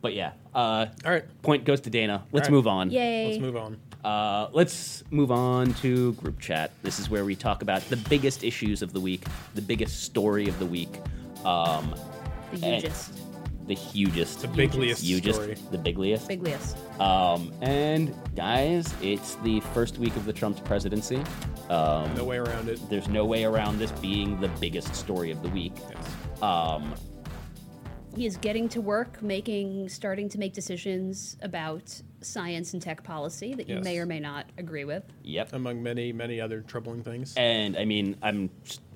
[0.00, 2.24] but yeah, uh, All right, point goes to Dana.
[2.30, 2.52] Let's right.
[2.52, 2.90] move on.
[2.90, 3.28] Yay.
[3.28, 3.78] let's move on.
[4.04, 6.70] Uh, let's move on to group chat.
[6.82, 9.24] This is where we talk about the biggest issues of the week,
[9.56, 11.00] the biggest story of the week,
[11.44, 11.92] um,
[12.52, 13.18] The and- hugest.
[13.66, 15.56] The hugest, The bigliest hugest, story.
[15.70, 16.28] the bigliest.
[16.28, 16.76] Bigliest.
[17.00, 21.22] Um, and guys, it's the first week of the Trump's presidency.
[21.68, 22.78] Um, No way around it.
[22.88, 25.72] there's no way around this being the biggest story of the week.
[25.90, 26.42] Yes.
[26.42, 26.94] Um,
[28.14, 33.52] He is getting to work, making, starting to make decisions about science and tech policy
[33.54, 33.84] that you Yes.
[33.84, 35.04] may or may not agree with.
[35.22, 35.52] yep.
[35.52, 37.34] Among many, many other troubling things.
[37.36, 38.48] And I mean, I'm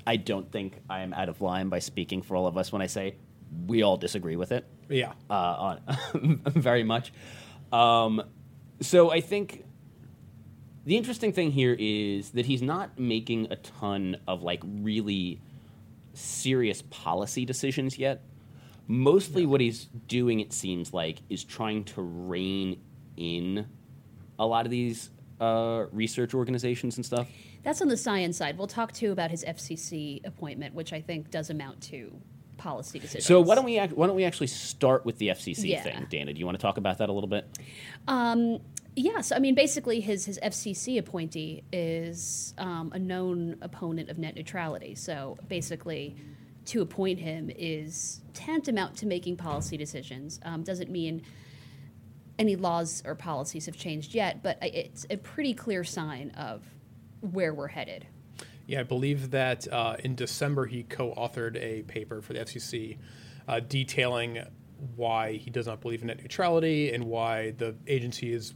[0.06, 2.86] I don't think I'm out of line by speaking for all of us when I
[2.86, 3.16] say
[3.66, 5.12] we all disagree with it yeah.
[5.28, 5.78] uh,
[6.14, 7.12] on very much.
[7.72, 8.22] Um,
[8.80, 9.64] so I think
[10.84, 15.40] the interesting thing here is that he's not making a ton of like really
[16.14, 18.22] serious policy decisions yet.
[18.86, 22.80] Mostly, what he's doing, it seems like, is trying to rein
[23.16, 23.66] in
[24.36, 25.10] a lot of these
[25.40, 27.28] uh, research organizations and stuff.
[27.62, 28.58] That's on the science side.
[28.58, 32.20] We'll talk too about his FCC appointment, which I think does amount to
[32.60, 33.26] policy decisions.
[33.26, 35.82] So why don't we act, why don't we actually start with the FCC Yeah.
[35.82, 36.32] thing, Dana?
[36.32, 37.46] Do you want to talk about that a little bit?
[38.96, 44.34] Yes, I mean basically his his FCC appointee is um, a known opponent of net
[44.34, 44.94] neutrality.
[44.94, 46.16] So basically,
[46.66, 50.40] to appoint him is tantamount to making policy decisions.
[50.44, 51.22] Um, doesn't mean
[52.38, 56.64] any laws or policies have changed yet, but it's a pretty clear sign of
[57.20, 58.06] where we're headed.
[58.70, 62.98] Yeah, I believe that uh, in December he co-authored a paper for the FCC
[63.48, 64.44] uh, detailing
[64.94, 68.54] why he does not believe in net neutrality and why the agency is,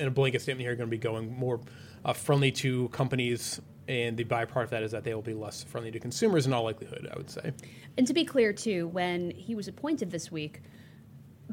[0.00, 1.60] in a blanket statement here, going to be going more
[2.06, 3.60] uh, friendly to companies.
[3.88, 6.54] And the byproduct of that is that they will be less friendly to consumers in
[6.54, 7.52] all likelihood, I would say.
[7.98, 10.62] And to be clear, too, when he was appointed this week,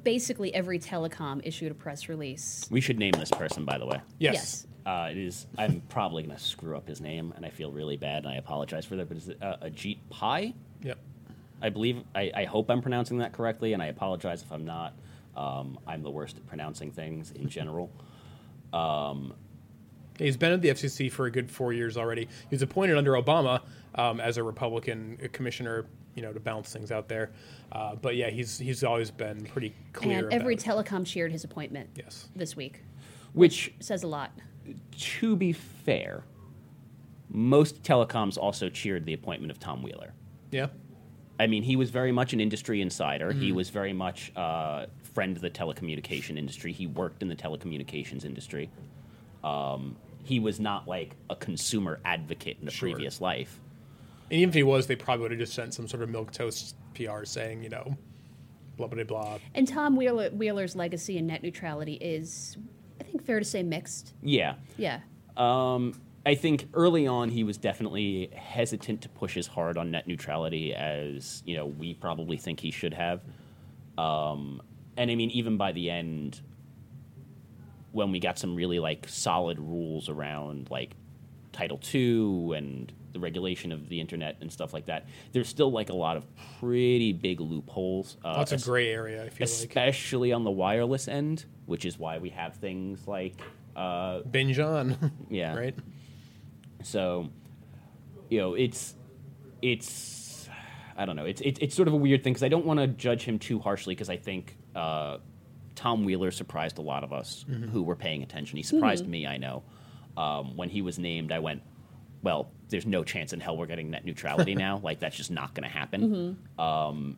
[0.01, 2.65] basically every telecom issued a press release.
[2.71, 3.99] We should name this person, by the way.
[4.19, 4.33] Yes.
[4.33, 4.67] Yes.
[4.85, 5.47] Uh, it is.
[5.57, 8.37] I'm probably going to screw up his name, and I feel really bad, and I
[8.37, 9.07] apologize for that.
[9.07, 10.55] But is it uh, Ajit Pai?
[10.81, 10.97] Yep.
[11.61, 12.03] I believe.
[12.15, 14.93] I, I hope I'm pronouncing that correctly, and I apologize if I'm not.
[15.37, 17.89] Um, I'm the worst at pronouncing things in general.
[20.17, 22.23] He's been at the FCC for a good four years already.
[22.23, 23.61] He was appointed under Obama
[23.95, 27.31] um, as a Republican commissioner, you know, to balance things out there.
[27.71, 30.19] Uh, but yeah, he's he's always been pretty clear.
[30.19, 30.85] and every about it.
[30.85, 32.81] telecom cheered his appointment yes, this week.
[33.33, 34.31] Which, Says a lot.
[34.97, 36.23] To be fair,
[37.29, 40.13] most telecoms also cheered the appointment of Tom Wheeler.
[40.51, 40.67] yeah,
[41.39, 43.31] I mean, he was very much an industry insider.
[43.31, 46.71] He was very much a friend of the telecommunication industry.
[46.71, 48.69] He worked in the telecommunications industry.
[49.43, 52.89] Um, he was not like a consumer advocate in a Sure.
[52.91, 53.59] previous life.
[54.29, 56.31] and even if he was, they probably would have just sent some sort of milk
[56.31, 57.97] toast PR saying, you know,
[58.77, 59.37] blah blah blah.
[59.55, 62.72] And Tom Wheeler, Wheeler's legacy in net neutrality is, I
[63.13, 64.13] think, fair to say mixed.
[64.21, 64.55] Yeah.
[64.77, 64.99] Yeah.
[65.37, 65.93] Um,
[66.25, 70.73] I think early on he was definitely hesitant to push as hard on net neutrality
[70.73, 73.21] as you know we probably think he should have.
[73.97, 74.61] Um,
[74.97, 76.41] and I mean, even by the end,
[77.91, 80.95] when we got some really like solid rules around like
[81.51, 85.89] Title II and the regulation of the internet and stuff like that, there's still like
[85.89, 86.25] a lot of
[86.59, 88.17] pretty big loopholes.
[88.23, 89.23] Uh, Lots of gray area.
[89.25, 93.39] I feel like especially on the wireless end, which is why we have things like
[93.75, 94.97] uh, binge on.
[95.29, 95.55] Yeah.
[95.55, 95.75] right.
[96.83, 97.29] so,
[98.29, 98.95] you know, it's
[99.61, 100.47] it's
[100.95, 101.25] I don't know.
[101.25, 103.39] It's it's, it's sort of a weird thing because I don't want to judge him
[103.39, 105.17] too harshly because I think uh,
[105.75, 108.57] Tom Wheeler surprised a lot of us who were paying attention.
[108.57, 109.25] He surprised me.
[109.25, 109.63] I know
[110.17, 111.63] um, when he was named, I went,
[112.21, 114.79] "Well, there's no chance in hell we're getting net neutrality now.
[114.83, 117.17] Like that's just not going to happen." Um,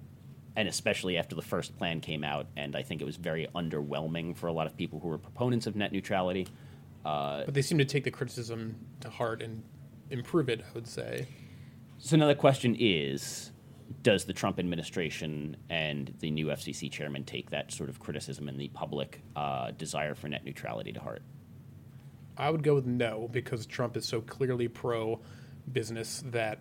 [0.56, 4.36] and especially after the first plan came out, and I think it was very underwhelming
[4.36, 6.48] for a lot of people who were proponents of net neutrality.
[7.04, 9.64] But they seem to take the criticism to heart and
[10.10, 10.62] improve it.
[10.62, 11.28] I would say.
[11.98, 13.52] So another question is,
[14.02, 18.60] does the Trump administration and the new FCC chairman take that sort of criticism and
[18.60, 21.22] the public uh, desire for net neutrality to heart?
[22.38, 25.22] I would go with no because Trump is so clearly pro
[25.72, 26.60] business that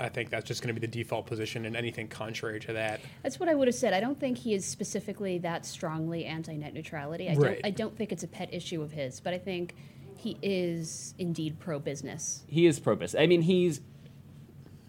[0.00, 3.00] I think that's just going to be the default position, and anything contrary to that.
[3.22, 3.92] That's what I would have said.
[3.94, 7.28] I don't think he is specifically that strongly anti-net neutrality.
[7.28, 7.54] I Right.
[7.62, 7.66] don't.
[7.66, 9.74] I don't think it's a pet issue of his, but I think
[10.16, 12.44] he is indeed pro-business.
[12.48, 13.20] he is pro business.
[13.20, 13.80] I mean, he's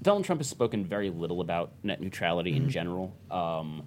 [0.02, 2.64] Donald Trump has spoken very little about net neutrality Mm-hmm.
[2.66, 3.16] in general.
[3.32, 3.84] Um,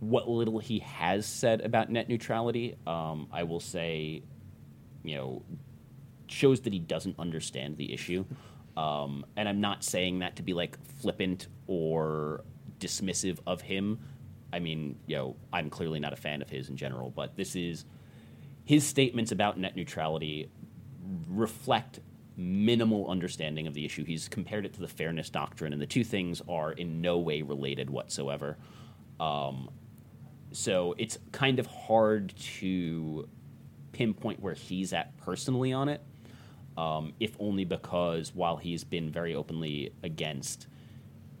[0.00, 4.22] what little he has said about net neutrality, um, I will say,
[5.04, 5.42] you know,
[6.26, 8.24] shows that he doesn't understand the issue.
[8.76, 12.44] Um, and I'm not saying that to be like flippant or
[12.78, 14.00] dismissive of him.
[14.52, 17.56] I mean, you know, I'm clearly not a fan of his in general, but this
[17.56, 17.84] is
[18.64, 20.50] his statements about net neutrality
[21.28, 22.00] reflect
[22.36, 24.04] minimal understanding of the issue.
[24.04, 27.42] He's compared it to the fairness doctrine, and the two things are in no way
[27.42, 28.56] related whatsoever.
[29.20, 29.70] Um,
[30.52, 33.28] so it's kind of hard to
[33.92, 36.02] pinpoint where he's at personally on it,
[36.76, 40.66] um, if only because while he's been very openly against,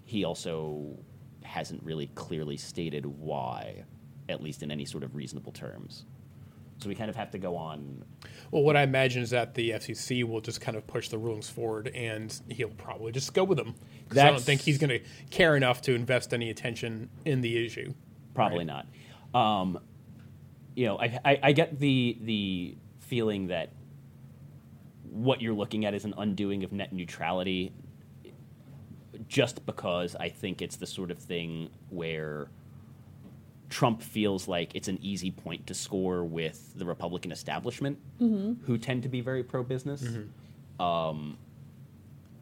[0.04, 0.98] he also
[1.42, 3.84] hasn't really clearly stated why,
[4.28, 6.04] at least in any sort of reasonable terms.
[6.78, 8.04] So we kind of have to go on
[8.50, 11.48] Well, what I imagine is that the FCC will just kind of push the rulings
[11.48, 13.74] forward, and he'll probably just go with them.
[14.10, 17.94] I don't think he's going to care enough to invest any attention in the issue.
[18.34, 18.86] Probably not.
[19.32, 19.78] Um,
[20.74, 23.72] you know, I, I, I get the the feeling that
[25.12, 27.70] what you're looking at is an undoing of net neutrality,
[29.28, 32.48] just because I think it's the sort of thing where
[33.68, 39.02] Trump feels like it's an easy point to score with the Republican establishment, who tend
[39.02, 40.02] to be very pro business.
[40.80, 41.36] Um,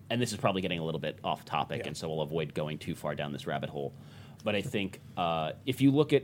[0.08, 1.88] and this is probably getting a little bit off topic, Yeah.
[1.88, 3.92] and so I'll avoid going too far down this rabbit hole.
[4.44, 6.22] But I think uh, if you look at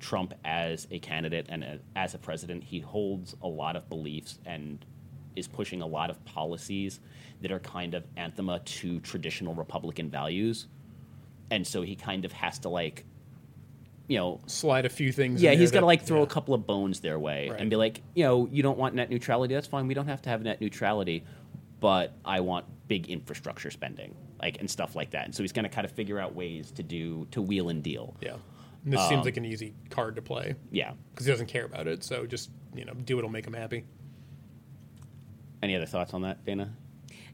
[0.00, 4.38] Trump as a candidate and a, as a president, he holds a lot of beliefs
[4.44, 4.84] and
[5.36, 7.00] is pushing a lot of policies
[7.42, 10.66] that are kind of anthema to traditional Republican values.
[11.50, 13.04] And so he kind of has to like,
[14.08, 15.42] you know, Slide a few things.
[15.42, 16.24] yeah, he's got to like throw yeah.
[16.24, 17.60] a couple of bones their way Right.
[17.60, 19.54] and be like, you know, you don't want net neutrality.
[19.54, 19.86] That's fine.
[19.86, 21.24] We don't have to have net neutrality,
[21.80, 25.24] but I want big infrastructure spending, like and stuff like that.
[25.24, 27.82] And so he's going to kind of figure out ways to do to wheel and
[27.82, 28.14] deal.
[28.20, 28.36] Yeah,
[28.84, 30.92] and this Um, seems like an easy card to play Yeah.
[31.12, 32.04] because he doesn't care about it.
[32.04, 33.84] So just you know, do what'll make him happy.
[35.64, 36.70] Any other thoughts on that, Dana?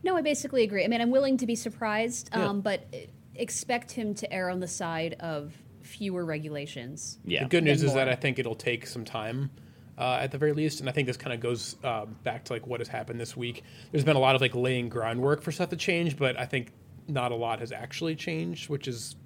[0.04, 0.84] No, I basically agree.
[0.84, 2.46] I mean, I'm willing to be surprised, Yeah.
[2.46, 2.86] um, but
[3.34, 7.18] expect him to err on the side of fewer regulations.
[7.24, 7.42] Yeah.
[7.42, 8.08] The good news Then is that.
[8.08, 9.50] I think it'll take some time.
[9.98, 12.54] Uh, at the very least, and I think this kind of goes uh, back to
[12.54, 13.64] like what has happened this week.
[13.92, 16.72] There's been a lot of like laying groundwork for stuff to change, but I think
[17.06, 19.16] not a lot has actually changed, which is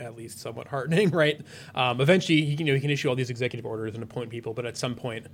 [0.00, 1.38] at least somewhat heartening, right?
[1.74, 4.64] Um, eventually, you know, he can issue all these executive orders and appoint people, but
[4.64, 5.26] at some point,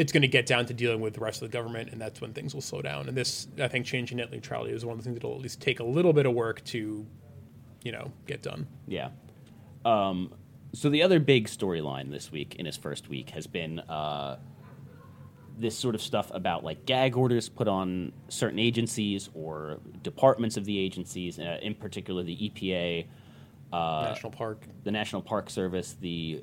[0.00, 2.22] it's going to get down to dealing with the rest of the government, and that's
[2.22, 3.06] when things will slow down.
[3.06, 5.60] And this, I think, changing net neutrality is one of the things that'll at least
[5.60, 7.06] take a little bit of work to,
[7.82, 8.66] you know, get done.
[8.88, 9.10] Yeah.
[9.84, 10.32] Um,
[10.72, 14.38] so the other big storyline this week in his first week has been uh,
[15.58, 20.64] this sort of stuff about like gag orders put on certain agencies or departments of
[20.64, 23.06] the agencies, uh, in particular the EPA,
[23.72, 24.64] National Park.
[24.84, 26.42] the National Park Service, the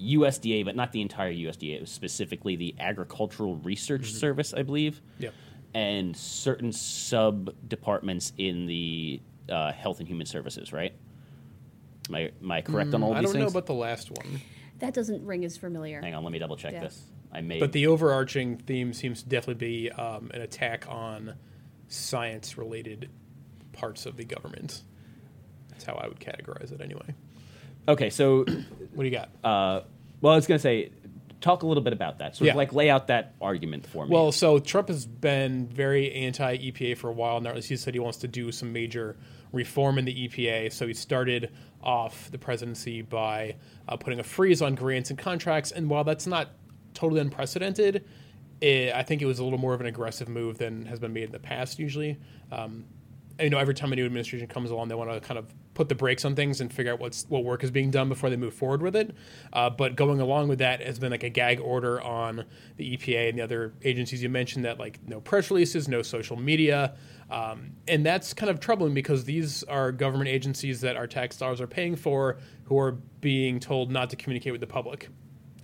[0.00, 1.76] USDA, but not the entire USDA.
[1.76, 5.34] It was specifically the Agricultural Research Service, I believe, Yep.
[5.74, 10.72] and certain sub departments in the uh, Health and Human Services.
[10.72, 10.94] Right?
[12.08, 13.18] Am I, am I correct on all these?
[13.18, 14.40] I don't know about the last one,
[14.78, 16.00] That doesn't ring as familiar.
[16.00, 16.80] Hang on, let me double check Yeah.
[16.80, 17.02] this.
[17.32, 17.58] I may.
[17.58, 21.34] but the overarching theme seems to definitely be um, an attack on
[21.88, 23.10] science-related
[23.72, 24.82] parts of the government.
[25.68, 27.14] That's how I would categorize it, anyway.
[27.88, 28.44] Okay, so
[28.94, 29.28] What do you got?
[29.44, 29.82] uh,
[30.20, 30.90] well, I was going to say,
[31.42, 32.34] talk a little bit about that.
[32.36, 32.52] Sort Yeah.
[32.52, 34.12] of like lay out that argument for me.
[34.12, 37.54] Well, so Trump has been very anti EPA for a while now.
[37.54, 39.16] He said he wants to do some major
[39.52, 40.72] reform in the EPA.
[40.72, 41.50] So he started
[41.82, 43.56] off the presidency by
[43.88, 45.70] uh, putting a freeze on grants and contracts.
[45.72, 46.48] And while that's not
[46.94, 48.04] totally unprecedented,
[48.62, 51.12] it, I think it was a little more of an aggressive move than has been
[51.12, 52.18] made in the past usually.
[52.50, 52.86] Um,
[53.38, 55.88] you know, every time a new administration comes along, they want to kind of put
[55.90, 58.36] the brakes on things and figure out what's what work is being done before they
[58.36, 59.14] move forward with it.
[59.52, 62.44] Uh, but going along with that has been like a gag order on
[62.76, 66.36] the EPA and the other agencies you mentioned that like no press releases, no social
[66.36, 66.96] media,
[67.30, 71.60] um, and that's kind of troubling because these are government agencies that our tax dollars
[71.60, 75.08] are paying for, who are being told not to communicate with the public.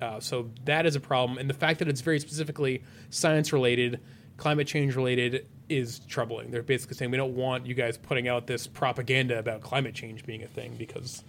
[0.00, 4.00] Uh, so that is a problem, and the fact that it's very specifically science related,
[4.36, 5.46] climate change related,
[5.76, 6.50] is troubling.
[6.50, 10.24] They're basically saying we don't want you guys putting out this propaganda about climate change
[10.24, 11.22] being a thing because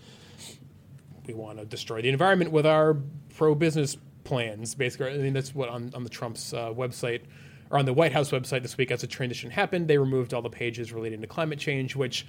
[1.26, 2.98] we want to destroy the environment with our
[3.36, 4.76] pro business plans.
[4.76, 7.22] Basically, I mean that's what on, on the Trump's uh, website
[7.70, 10.41] or on the White House website this week as the transition happened, they removed all
[10.41, 12.26] the pages relating to climate change, which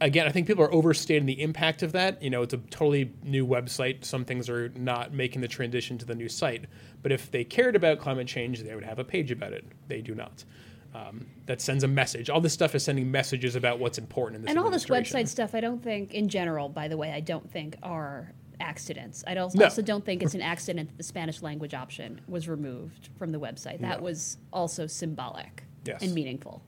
[0.00, 2.22] again, I think people are overstating the impact of that.
[2.22, 4.04] You know, it's a totally new website.
[4.04, 6.64] Some things are not making the transition to the new site.
[7.02, 9.64] But if they cared about climate change, they would have a page about it.
[9.88, 10.44] They do not.
[10.92, 12.28] Um, that sends a message.
[12.28, 14.50] All this stuff is sending messages about what's important in this.
[14.50, 17.48] and all this website stuff, I don't think, in general, by the way, I don't
[17.48, 19.22] think are accidents.
[19.24, 19.66] I don't, No.
[19.66, 23.38] also don't think it's an accident that the Spanish language option was removed from the
[23.38, 23.80] website.
[23.80, 24.04] That No.
[24.04, 26.02] was also symbolic Yes.
[26.02, 26.60] and meaningful.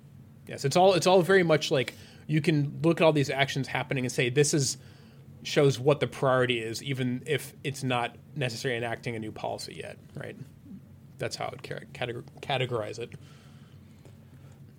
[0.46, 1.94] Yes, it's all it's all very much like
[2.28, 4.78] you can look at all these actions happening and say this is
[5.42, 9.98] shows what the priority is, even if it's not necessarily enacting a new policy yet,
[10.14, 10.36] right?
[11.18, 11.62] That's how I would
[12.42, 13.10] categorize it.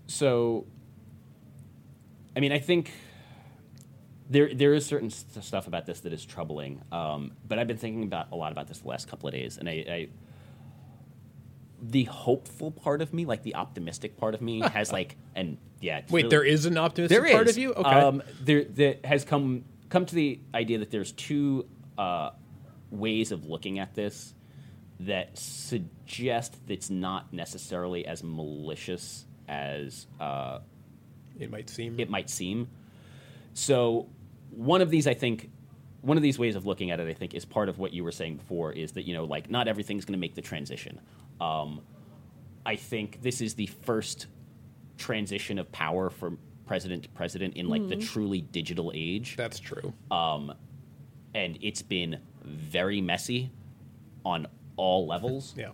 [0.07, 0.65] So,
[2.35, 2.91] I mean, I think
[4.29, 6.81] there there is certain st- stuff about this that is troubling.
[6.91, 9.57] Um, but I've been thinking about a lot about this the last couple of days,
[9.57, 10.07] and I, I
[11.81, 16.01] the hopeful part of me, like the optimistic part of me, has like, and yeah,
[16.09, 17.55] Wait, really- there is an optimistic there part is.
[17.55, 17.73] of you?
[17.73, 17.89] Okay.
[17.89, 22.31] Um, there that has come come to the idea that there's two uh,
[22.89, 24.33] ways of looking at this
[25.01, 30.59] that suggest that it's not necessarily as malicious as uh,
[31.39, 31.99] it might seem.
[31.99, 32.67] it might seem.
[33.53, 34.09] So,
[34.49, 35.49] one of these, I think,
[36.01, 38.03] one of these ways of looking at it, I think, is part of what you
[38.03, 40.99] were saying before, is that you know, like, not everything's going to make the transition.
[41.39, 41.81] Um,
[42.65, 44.27] I think this is the first
[44.97, 49.93] transition of power from president to president in like the truly digital age, That's true.
[51.35, 53.51] and it's been very messy
[54.23, 55.69] on all levels yeah.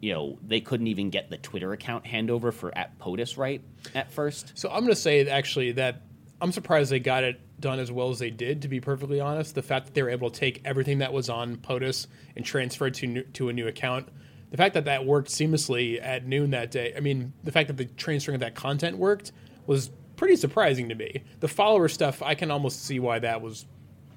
[0.00, 3.62] You know, they couldn't even get the Twitter account handover for at POTUS right
[3.94, 4.52] at first.
[4.56, 6.02] So I'm going to say actually that
[6.40, 8.62] I'm surprised they got it done as well as they did.
[8.62, 11.28] To be perfectly honest, the fact that they were able to take everything that was
[11.28, 14.08] on POTUS and transfer it to new, to a new account,
[14.50, 16.94] the fact that that worked seamlessly at noon that day.
[16.96, 19.32] I mean, the fact that the transferring of that content worked
[19.66, 21.24] was pretty surprising to me.
[21.40, 23.66] The follower stuff, I can almost see why that was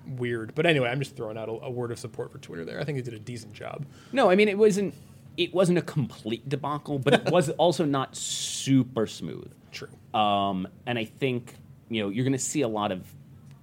[0.05, 0.53] weird.
[0.55, 2.79] But anyway, I'm just throwing out a, a word of support for Twitter there.
[2.79, 3.85] I think they did a decent job.
[4.11, 4.93] No, I mean it wasn't
[5.37, 9.51] it wasn't a complete debacle, but it was also not super smooth.
[9.71, 9.89] True.
[10.13, 11.55] Um, and I think
[11.89, 13.05] you know you're going to see a lot of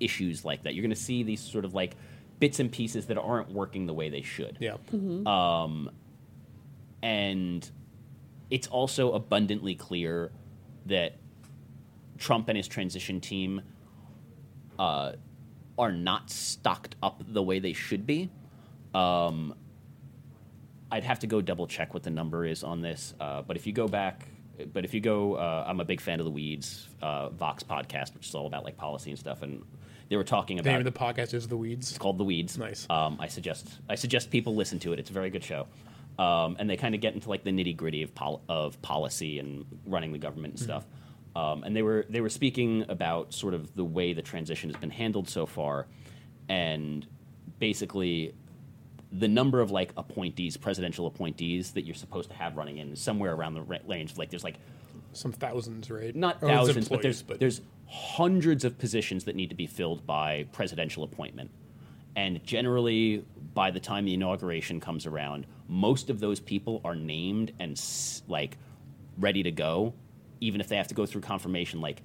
[0.00, 0.74] issues like that.
[0.74, 1.96] You're going to see these sort of like
[2.40, 4.56] bits and pieces that aren't working the way they should.
[4.60, 4.76] Yeah.
[7.02, 7.70] and
[8.50, 10.30] it's also abundantly clear
[10.86, 11.16] that
[12.18, 13.62] Trump and his transition team
[14.78, 15.12] uh,
[15.78, 18.30] are not stocked up the way they should be.
[18.94, 19.54] Um,
[20.90, 23.66] I'd have to go double check what the number is on this, uh, but if
[23.66, 24.26] you go back,
[24.72, 28.14] but if you go, uh, I'm a big fan of the Weeds uh, Vox podcast,
[28.14, 29.62] which is all about like policy and stuff, and
[30.08, 31.90] they were talking The about name of the podcast is The Weeds.
[31.90, 32.56] it's called The Weeds.
[32.56, 32.86] Nice.
[32.88, 34.98] Um, I suggest I suggest people listen to it.
[34.98, 35.66] It's a very good show.
[36.18, 39.38] Um, and they kind of get into like the nitty gritty of pol- of policy
[39.38, 40.84] and running the government and stuff.
[41.36, 44.80] Um, and they were they were speaking about sort of the way the transition has
[44.80, 45.86] been handled so far,
[46.48, 47.06] and
[47.60, 48.34] basically
[49.10, 53.00] the number of like appointees, presidential appointees that you're supposed to have running in is
[53.00, 54.16] somewhere around the ra- range.
[54.18, 54.56] Like there's like
[55.12, 56.14] Some thousands, right?
[56.14, 60.06] not Or thousands, but there's employees, there's hundreds of positions that need to be filled
[60.06, 61.50] by presidential appointment,
[62.16, 67.52] and generally by the time the inauguration comes around, most of those people are named
[67.58, 67.80] and
[68.28, 68.58] like
[69.18, 69.94] ready to go,
[70.40, 71.80] even if they have to go through confirmation.
[71.80, 72.02] Like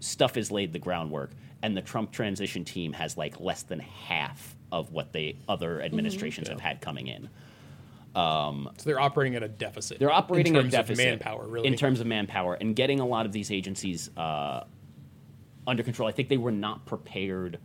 [0.00, 1.30] stuff is laid the groundwork,
[1.62, 6.48] and the Trump transition team has like less than half of what the other administrations
[6.48, 7.28] have had coming in.
[8.14, 9.98] So they're operating at a deficit.
[9.98, 11.68] They're operating in at terms deficit of manpower, really.
[11.68, 14.64] in terms of manpower, and getting a lot of these agencies uh,
[15.66, 16.08] under control.
[16.08, 17.58] I think they were not prepared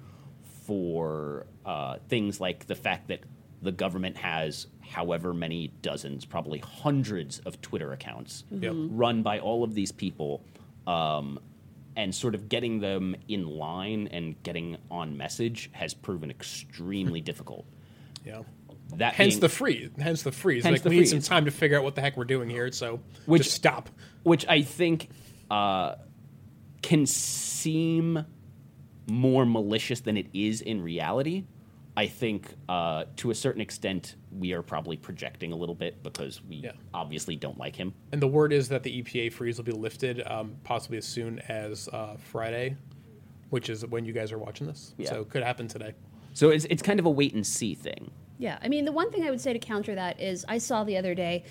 [0.66, 3.22] for uh, things like the fact that
[3.62, 8.74] the government has however many dozens, probably hundreds of Twitter accounts Yep.
[8.92, 10.44] run by all of these people,
[10.86, 11.40] um,
[11.98, 17.66] and sort of getting them in line and getting on message has proven extremely difficult.
[18.26, 18.44] yeah.
[18.96, 19.90] That Hence being- the freeze.
[20.00, 20.64] Hence the freeze.
[20.64, 22.50] Hence like the we need some time to figure out what the heck we're doing
[22.50, 22.72] here.
[22.72, 23.90] So Which- just stop.
[24.24, 25.10] which I think
[25.52, 25.96] uh,
[26.82, 28.24] can seem
[29.10, 31.44] more malicious than it is in reality.
[31.98, 36.42] I think uh, to a certain extent we are probably projecting a little bit because
[36.44, 36.74] we Yeah.
[36.94, 37.94] obviously don't like him.
[38.12, 41.40] And the word is that the EPA freeze will be lifted um, possibly as soon
[41.50, 42.78] as uh, Friday,
[43.50, 44.94] which is when you guys are watching this.
[44.98, 45.10] Yeah.
[45.10, 45.96] So it could happen today.
[46.34, 48.12] So it's it's kind of a wait and see thing.
[48.38, 50.84] Yeah, I mean, the one thing I would say to counter that is I saw
[50.84, 51.44] the other day,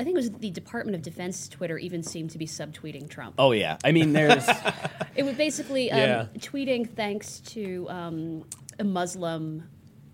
[0.00, 3.36] I think it was the Department of Defense Twitter even seemed to be subtweeting Trump.
[3.38, 4.48] Oh yeah, I mean there's
[5.14, 6.26] It was basically um, Yeah.
[6.38, 8.44] tweeting thanks to um,
[8.80, 9.62] a Muslim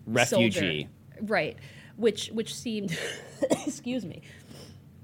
[0.07, 0.89] refugee.
[1.17, 1.25] soldier.
[1.33, 1.57] right?
[1.97, 2.97] Which which seemed,
[3.67, 4.23] excuse me,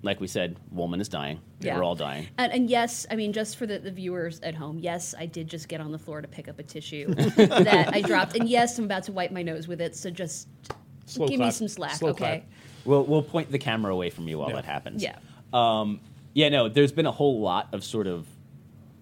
[0.02, 1.40] like we said, woman is dying.
[1.62, 2.28] We're all dying.
[2.38, 5.48] And, and yes, I mean, just for the, the viewers at home, yes, I did
[5.48, 8.36] just get on the floor to pick up a tissue that I dropped.
[8.36, 9.96] And yes, I'm about to wipe my nose with it.
[9.96, 10.48] So just
[11.06, 12.18] Slow give me some slack, Slow okay?
[12.18, 12.42] clap.
[12.84, 14.54] We'll we'll point the camera away from you while Yeah.
[14.56, 15.02] that happens.
[15.02, 15.16] Yeah.
[15.52, 16.00] Um,
[16.32, 16.48] yeah.
[16.48, 18.26] No, there's been a whole lot of sort of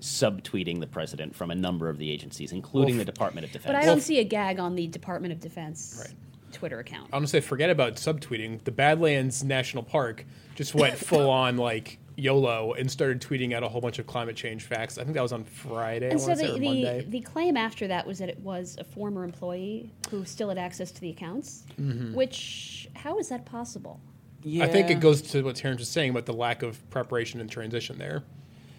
[0.07, 3.67] subtweeting the president from a number of the agencies, including Well, the Department of Defense.
[3.67, 6.15] But I don't see a gag on the Department of Defense Right.
[6.53, 7.09] Twitter account.
[7.13, 8.65] I want to say, forget about subtweeting.
[8.65, 13.69] The Badlands National Park just went full on like YOLO and started tweeting out a
[13.69, 14.97] whole bunch of climate change facts.
[14.97, 16.07] I think that was on Friday.
[16.09, 17.07] And I so want say, the, or the, Monday.
[17.09, 20.93] the claim after that was that it was a former employee who still had access
[20.93, 22.15] to the accounts, Mm-hmm.
[22.15, 24.01] which, how is that possible?
[24.45, 24.65] yeah.
[24.65, 27.51] I think it goes to what Terrence was saying about the lack of preparation and
[27.51, 28.23] transition there.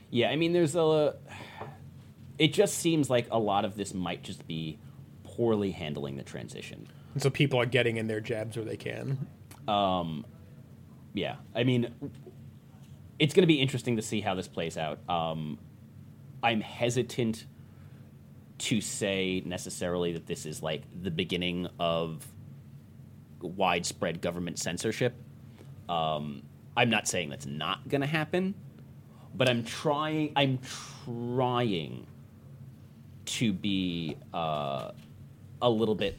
[0.09, 1.15] Yeah, I mean, there's a.
[2.37, 4.77] It just seems like a lot of this might just be
[5.23, 6.87] poorly handling the transition.
[7.13, 9.27] And so people are getting in their jabs where they can.
[9.67, 10.25] Um,
[11.13, 11.93] Yeah, I mean,
[13.17, 14.99] it's going to be interesting to see how this plays out.
[15.09, 15.57] Um,
[16.43, 17.45] I'm hesitant
[18.59, 22.25] to say necessarily that this is like the beginning of
[23.41, 25.15] widespread government censorship.
[25.89, 26.43] Um,
[26.75, 28.53] I'm not saying that's not going to happen,
[29.37, 30.33] but I'm trying.
[30.35, 30.59] I'm
[31.05, 32.07] trying
[33.25, 34.91] to be uh,
[35.61, 36.17] a little bit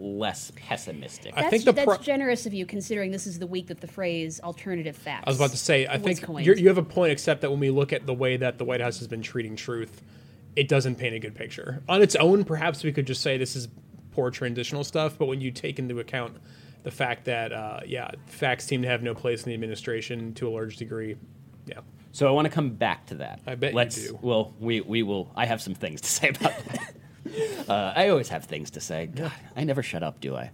[0.00, 1.32] less pessimistic.
[1.36, 3.80] I That's, think the that's pro- generous of you, considering this is the week that
[3.80, 6.84] the phrase "alternative facts." I was about to say, I think you're, you have a
[6.84, 9.22] point, except that when we look at the way that the White House has been
[9.22, 10.02] treating truth,
[10.54, 11.82] it doesn't paint a good picture.
[11.88, 13.68] On its own, perhaps we could just say this is
[14.12, 16.36] poor transitional stuff, but when you take into account
[16.84, 20.48] the fact that, uh, yeah, facts seem to have no place in the administration to
[20.48, 21.16] a large degree,
[21.68, 21.80] yeah.
[22.12, 23.40] So I want to come back to that.
[23.46, 24.18] I bet you Let's, do.
[24.22, 25.30] Well, we, we will.
[25.36, 26.94] I have some things to say about that.
[27.68, 29.06] uh, I always have things to say.
[29.06, 30.50] God, I never shut up, do I?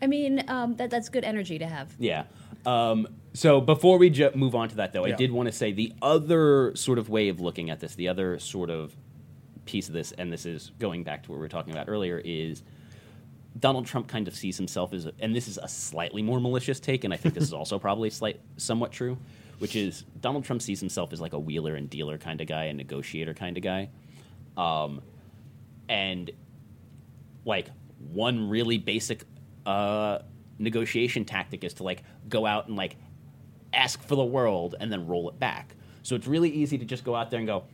[0.00, 1.94] I mean, um, that that's good energy to have.
[1.98, 2.24] Yeah.
[2.64, 5.16] Um, so before we ju- move on to that, though, I Yeah.
[5.16, 8.38] did want to say the other sort of way of looking at this, the other
[8.38, 8.94] sort of
[9.66, 12.22] piece of this, and this is going back to what we were talking about earlier,
[12.24, 12.62] is
[13.58, 16.80] Donald Trump kind of sees himself as, a, and this is a slightly more malicious
[16.80, 19.18] take, and I think this is also probably slight, somewhat true,
[19.58, 22.64] which is Donald Trump sees himself as like a wheeler and dealer kind of guy,
[22.64, 23.90] a negotiator kind of guy,
[24.56, 25.00] um,
[25.88, 26.30] and
[27.44, 27.68] like
[28.12, 29.24] one really basic
[29.66, 30.18] uh,
[30.58, 32.96] negotiation tactic is to like go out and like
[33.72, 35.74] ask for the world and then roll it back.
[36.02, 37.64] So it's really easy to just go out there and go,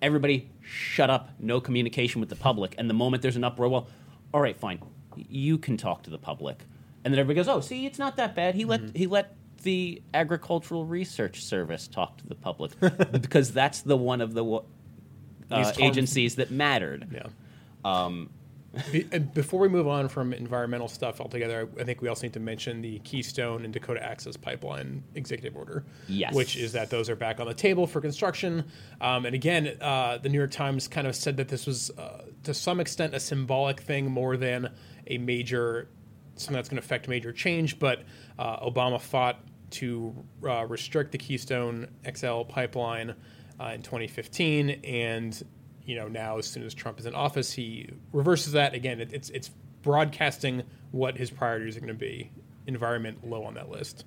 [0.00, 2.74] everybody shut up, no communication with the public.
[2.78, 3.88] And the moment there's an uproar, well,
[4.32, 4.80] all right, fine,
[5.16, 6.64] you can talk to the public.
[7.04, 8.54] And then everybody goes, oh, see, it's not that bad.
[8.54, 12.72] He let he let the Agricultural Research Service talk to the public
[13.12, 14.60] because that's the one of the
[15.50, 17.08] uh, agencies that mattered.
[17.12, 17.26] Yeah.
[18.92, 22.26] Be, and before we move on from environmental stuff altogether, I, I think we also
[22.26, 25.84] need to mention the Keystone and Dakota Access Pipeline executive order.
[26.06, 26.32] Yes.
[26.34, 28.64] Which is that those are back on the table for construction.
[29.00, 32.22] Um, and again, uh, the New York Times kind of said that this was, uh,
[32.44, 34.70] to some extent, a symbolic thing more than
[35.08, 35.88] a major,
[36.36, 37.80] something that's going to affect major change.
[37.80, 38.04] But
[38.38, 39.40] uh, Obama fought
[39.72, 40.14] to
[40.46, 43.14] uh, restrict the Keystone XL pipeline
[43.60, 44.70] uh, in 2015.
[44.84, 45.42] And
[45.84, 49.00] you know now as soon as Trump is in office, he reverses that again.
[49.00, 49.50] It, it's it's
[49.82, 52.30] broadcasting what his priorities are going to be.
[52.66, 54.04] Environment low on that list.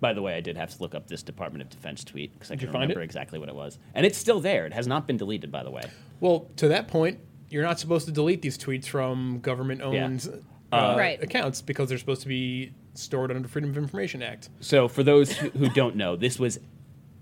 [0.00, 2.50] By the way, I did have to look up this Department of Defense tweet because
[2.50, 3.04] I Did can you find remember it?
[3.04, 4.64] exactly what it was, and it's still there.
[4.64, 5.82] It has not been deleted, by the way.
[6.20, 7.18] Well, to that point,
[7.50, 11.20] you're not supposed to delete these tweets from government-owned uh, Right.
[11.22, 14.48] accounts because they're supposed to be stored under Freedom of Information Act.
[14.60, 16.58] So, for those who, who don't know, this was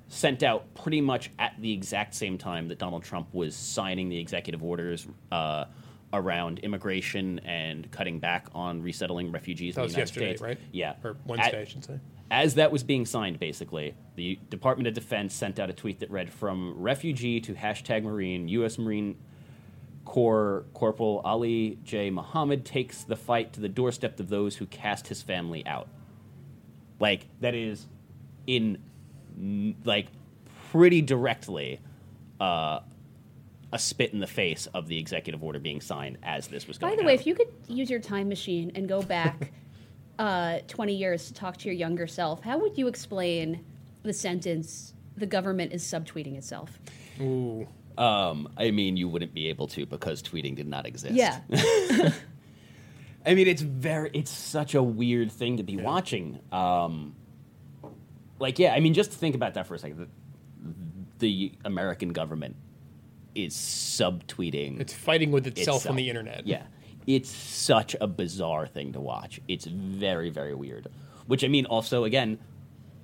[0.08, 4.18] sent out pretty much at the exact same time that Donald Trump was signing the
[4.18, 5.64] executive orders uh,
[6.12, 10.40] around immigration and cutting back on resettling refugees That in was the United yesterday, States.
[10.42, 10.58] right?
[10.72, 11.98] Yeah, Or Wednesday, At- I should say.
[12.30, 16.10] as that was being signed, basically, the Department of Defense sent out a tweet that
[16.10, 18.78] read From refugee to hashtag Marine, U.S.
[18.78, 19.16] Marine
[20.06, 22.08] Corps Corporal Ali J.
[22.08, 25.88] Muhammad takes the fight to the doorstep of those who cast his family out.
[26.98, 27.86] Like, that is
[28.46, 28.78] in,
[29.84, 30.06] like,
[30.70, 31.80] pretty directly
[32.40, 32.80] uh,
[33.72, 36.92] a spit in the face of the executive order being signed as this was going
[36.92, 36.96] on.
[36.96, 37.20] By the way, out.
[37.20, 39.52] if you could use your time machine and go back
[40.18, 43.62] uh, 20 years to talk to your younger self, how would you explain
[44.04, 46.78] the sentence, the government is subtweeting itself?
[47.20, 47.66] Ooh,
[47.98, 51.14] Um, I mean, you wouldn't be able to because tweeting did not exist.
[51.14, 51.40] Yeah.
[53.26, 56.38] I mean, it's very, it's such a weird thing to be watching.
[56.52, 57.16] Um,
[58.38, 59.98] like, yeah, I mean, just think about that for a second.
[59.98, 60.08] The,
[61.18, 62.56] the American government
[63.34, 65.90] is subtweeting it's fighting with itself, itself.
[65.90, 66.46] on the internet.
[66.46, 66.62] Yeah,
[67.06, 69.40] it's such a bizarre thing to watch.
[69.48, 70.88] It's very, very weird.
[71.26, 72.38] which I mean also again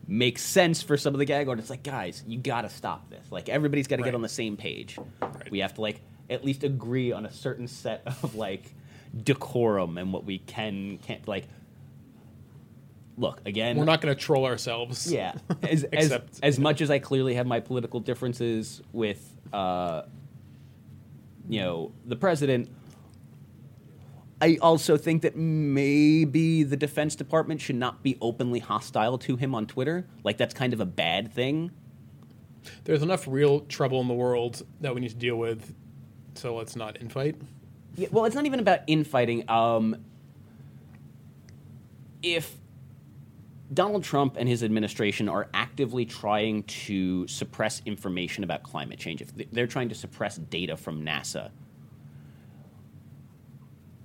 [0.06, 1.60] makes sense for some of the gag order.
[1.60, 3.24] It's Like, guys, you got to stop this.
[3.30, 4.08] Like, everybody's got to Right.
[4.08, 4.98] get on the same page.
[5.20, 5.50] Right.
[5.50, 6.00] We have to like
[6.30, 8.74] at least agree on a certain set of like
[9.24, 11.46] decorum and what we can can't like.
[13.18, 13.76] Look again.
[13.76, 15.12] We're not going to troll ourselves.
[15.12, 20.02] Yeah, as, as, as much as I clearly have my political differences with, uh,
[21.46, 22.70] you know, the president,
[24.42, 29.54] I also think that maybe the Defense Department should not be openly hostile to him
[29.54, 30.04] on Twitter.
[30.24, 31.70] Like that's kind of a bad thing.
[32.82, 35.72] There's enough real trouble in the world that we need to deal with,
[36.34, 37.36] so let's not infight.
[37.94, 39.48] Yeah, well, it's not even about infighting.
[39.48, 39.96] Um,
[42.20, 42.56] if
[43.72, 49.30] Donald Trump and his administration are actively trying to suppress information about climate change, if
[49.52, 51.50] they're trying to suppress data from NASA,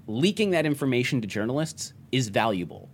[0.08, 2.90] leaking that information to journalists is valuable.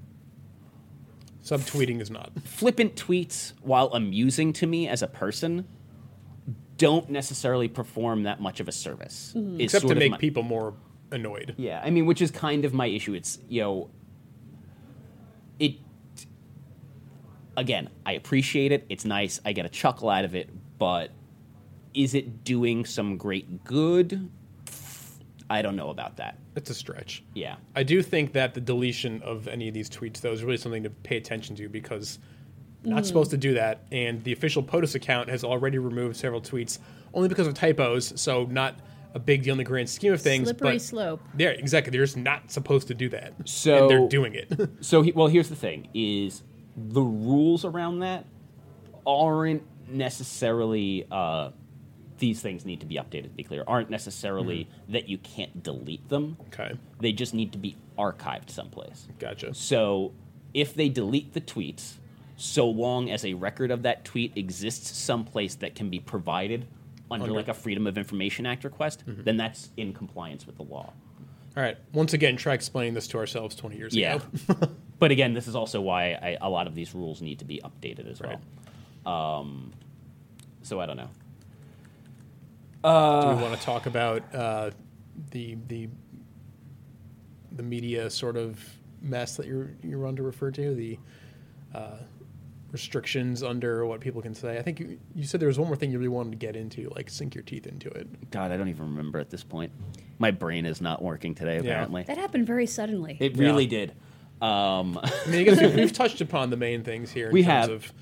[1.43, 2.31] Subtweeting is not.
[2.43, 5.67] Flippant tweets, while amusing to me as a person,
[6.77, 9.33] don't necessarily perform that much of a service.
[9.35, 9.59] Mm-hmm.
[9.61, 10.73] is Except to make my- people more
[11.11, 11.53] annoyed.
[11.57, 13.13] yeah, I mean, which is kind of my issue.
[13.13, 13.89] It's you know,
[15.59, 15.75] it.
[17.55, 18.85] Again, I appreciate it.
[18.89, 19.39] It's nice.
[19.45, 20.49] I get a chuckle out of it,
[20.79, 21.11] but
[21.93, 24.29] is it doing some great good?
[25.49, 26.39] I don't know about that.
[26.55, 27.23] It's a stretch.
[27.33, 30.57] Yeah, I do think that the deletion of any of these tweets, though, is really
[30.57, 32.19] something to pay attention to because
[32.83, 33.83] not supposed to do that.
[33.91, 36.79] And the official POTUS account has already removed several tweets
[37.13, 38.75] only because of typos, so not
[39.13, 40.49] a big deal in the grand scheme of things.
[40.49, 41.21] Slippery but slope.
[41.37, 41.91] Yeah, exactly.
[41.91, 43.33] They're just not supposed to do that.
[43.45, 44.51] So- and they're doing it.
[44.81, 46.43] So, he, well, here's the thing: is
[46.75, 48.25] the rules around that
[49.05, 51.51] aren't necessarily uh,
[52.23, 53.23] these things need to be updated.
[53.23, 56.37] To be clear, aren't necessarily that you can't delete them.
[56.47, 56.71] okay,
[57.01, 59.09] They just need to be archived someplace.
[59.19, 59.53] gotcha.
[59.53, 60.13] So,
[60.53, 61.95] if they delete the tweets,
[62.37, 66.65] so long as a record of that tweet exists someplace that can be provided
[67.11, 70.63] under, Under- like a Freedom of Information Act request, then that's in compliance with the
[70.63, 70.93] law.
[71.57, 71.77] All right.
[71.91, 74.19] Once again, try explaining this to ourselves 20 years Yeah.
[74.47, 74.69] ago.
[74.99, 77.59] but again, this is also why I, a lot of these rules need to be
[77.63, 78.39] updated as well.
[79.05, 79.39] Right.
[79.39, 79.73] Um,
[80.61, 81.09] so I don't know.
[82.83, 84.71] Do we want to talk about uh,
[85.31, 85.89] the the
[87.51, 88.59] the media sort of
[89.01, 90.97] mess that you're you're on to refer to the
[91.75, 91.97] uh,
[92.71, 94.57] restrictions under what people can say?
[94.57, 96.55] I think you, you said there was one more thing you really wanted to get
[96.55, 98.31] into, like sink your teeth into it.
[98.31, 99.71] God, I don't even remember at this point.
[100.19, 101.57] My brain is not working today.
[101.57, 103.17] Apparently, That happened very suddenly.
[103.19, 103.45] it Yeah.
[103.45, 103.93] really did.
[104.41, 107.27] Um, I mean, I guess we've, we've touched upon the main things here.
[107.27, 107.71] In We terms have.
[107.71, 107.93] Of,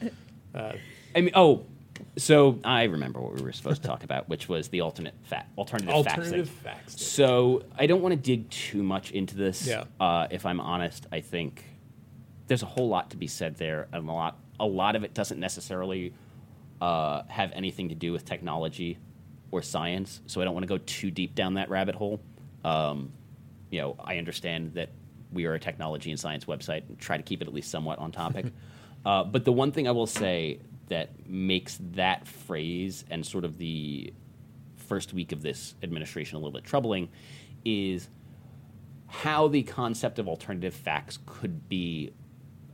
[0.55, 0.71] uh,
[1.15, 1.65] I mean, oh,
[2.17, 5.13] so I remember what we were supposed to talk about, which was the alternate
[5.57, 6.63] alternative, alternative faxing.
[6.63, 7.01] facts.
[7.05, 9.65] So I don't want to dig too much into this.
[9.65, 9.85] Yeah.
[9.99, 11.63] Uh, if I'm honest, I think
[12.47, 15.13] there's a whole lot to be said there, and a lot a lot of it
[15.13, 16.13] doesn't necessarily
[16.81, 18.97] uh, have anything to do with technology
[19.51, 20.21] or science.
[20.27, 22.21] So I don't want to go too deep down that rabbit hole.
[22.65, 23.11] Um,
[23.69, 24.89] you know, I understand that
[25.31, 27.99] we are a technology and science website and try to keep it at least somewhat
[27.99, 28.47] on topic.
[29.05, 30.59] uh, but the one thing I will say
[30.91, 34.13] that makes that phrase and sort of the
[34.75, 37.07] first week of this administration a little bit troubling
[37.63, 38.09] is
[39.07, 42.11] how the concept of alternative facts could be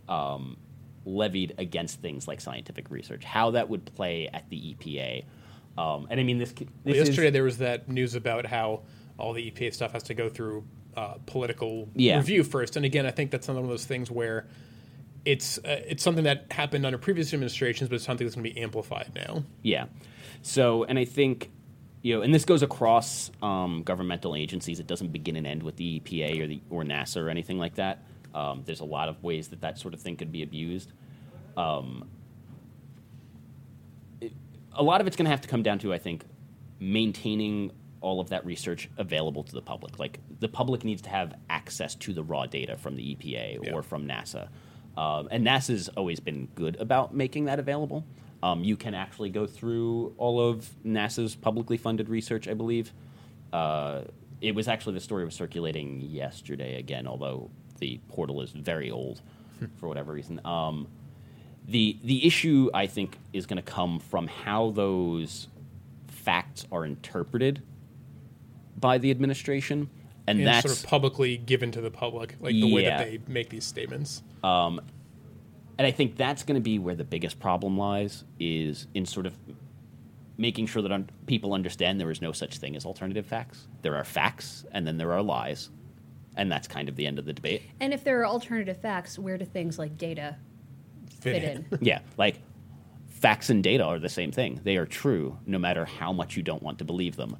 [0.10, 0.58] um,
[1.06, 5.24] levied against things like scientific research, how that would play at the EPA.
[5.78, 8.82] Um, and I mean, this, this Well, is, yesterday there was that news about how
[9.20, 10.64] all the EPA stuff has to go through
[10.96, 12.18] uh, political Yeah.
[12.18, 12.76] review first.
[12.78, 14.48] And again, I think that's another one of those things where
[15.28, 18.54] it's uh, it's something that happened under previous administrations, but it's something that's going to
[18.54, 19.44] be amplified now.
[19.62, 19.86] Yeah.
[20.42, 21.50] So, and I think,
[22.02, 24.80] you know, and this goes across um, governmental agencies.
[24.80, 27.76] It doesn't begin and end with the EPA or the or NASA or anything like
[27.76, 28.04] that.
[28.34, 30.94] Um, there's a lot of ways that that sort of thing could be abused.
[31.58, 32.08] Um,
[34.22, 34.34] it-
[34.74, 36.24] a lot of it's going to have to come down to, I think,
[36.80, 39.98] maintaining all of that research available to the public.
[39.98, 43.74] Like the public needs to have access to the raw data from the EPA Yeah.
[43.74, 44.50] or from NASA.
[44.98, 48.04] Um, and NASA's always been good about making that available.
[48.42, 52.92] Um, you can actually go through all of NASA's publicly funded research, I believe.
[53.54, 54.02] Uh,
[54.42, 59.22] it was actually the story was circulating yesterday again, although the portal is very old
[59.78, 60.42] for whatever reason.
[60.46, 60.88] Um,
[61.68, 65.48] the the issue I think is going to come from how those
[66.08, 67.62] facts are interpreted
[68.80, 69.90] by the administration,
[70.28, 73.20] and, And that's sort of publicly given to the public, like the way that they
[73.28, 74.22] make these statements.
[75.78, 79.26] And I think that's going to be where the biggest problem lies is in sort
[79.26, 79.34] of
[80.38, 83.68] making sure that un- people understand there is no such thing as alternative facts.
[83.82, 85.70] There are facts, and then there are lies,
[86.36, 87.64] and that's kind of the end of the debate.
[87.80, 90.36] And if there are alternative facts, where do things like data
[91.20, 91.66] fit, in?
[91.82, 92.40] yeah, like
[93.10, 94.60] facts and data are the same thing.
[94.64, 97.36] They are true, no matter how much you don't want to believe them.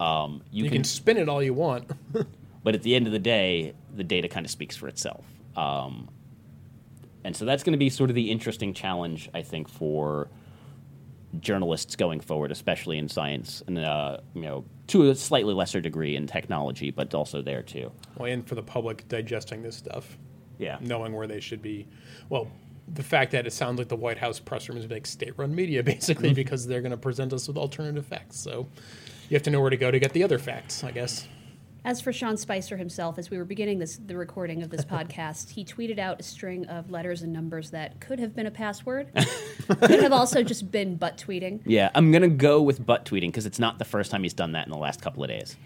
[0.00, 1.90] Um, you, You can, can spin it all you want.
[2.64, 5.26] but at the end of the day, the data kind of speaks for itself.
[5.56, 6.08] Um,
[7.24, 10.28] and so that's going to be sort of the interesting challenge, I think, for
[11.40, 16.16] journalists going forward, especially in science, and uh, you know, to a slightly lesser degree
[16.16, 17.92] in technology, but also there too.
[18.16, 20.18] well, and for the public digesting this stuff,
[20.58, 20.78] Yeah.
[20.80, 21.86] knowing where they should be.
[22.28, 22.50] Well,
[22.92, 25.82] the fact that it sounds like the White House press room is like state-run media,
[25.94, 28.36] basically, because they're going to present us with alternative facts.
[28.40, 28.66] So
[29.28, 31.28] you have to know where to go to get the other facts, I guess.
[31.84, 35.50] As for Sean Spicer himself, as we were beginning this the recording of this podcast,
[35.50, 39.08] he tweeted out a string of letters and numbers that could have been a password,
[39.80, 41.60] could have also just been butt tweeting.
[41.64, 44.52] Yeah, I'm gonna go with butt tweeting because it's not the first time he's done
[44.52, 45.56] that in the last couple of days.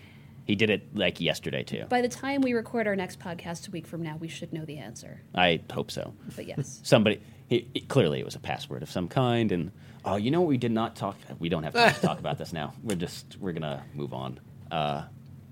[0.46, 1.86] He did it like yesterday too.
[1.88, 4.64] By the time we record our next podcast a week from now, we should know
[4.64, 5.22] the answer.
[5.34, 6.12] I hope so.
[6.36, 9.72] But yes, Somebody he, clearly it was a password of some kind, and
[10.04, 11.16] oh, you know what we did not talk.
[11.38, 12.74] We don't have time to talk about this now.
[12.82, 14.38] We're just we're gonna move on.
[14.70, 15.04] Uh,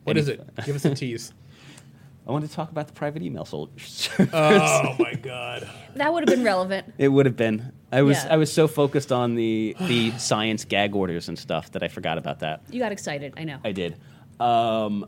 [0.05, 0.41] What any- is it?
[0.65, 1.33] Give us a tease.
[2.27, 4.09] I wanted to talk about the private email soldiers.
[4.19, 5.69] oh my god!
[5.97, 6.93] that would have been relevant.
[6.97, 7.73] it would have been.
[7.91, 8.35] I was Yeah.
[8.35, 12.19] I was so focused on the the science gag orders and stuff that I forgot
[12.19, 12.63] about that.
[12.71, 13.59] You got excited, I know.
[13.65, 13.97] I did.
[14.39, 15.07] Um,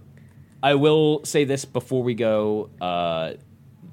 [0.62, 2.70] I will say this before we go.
[2.80, 3.34] Uh,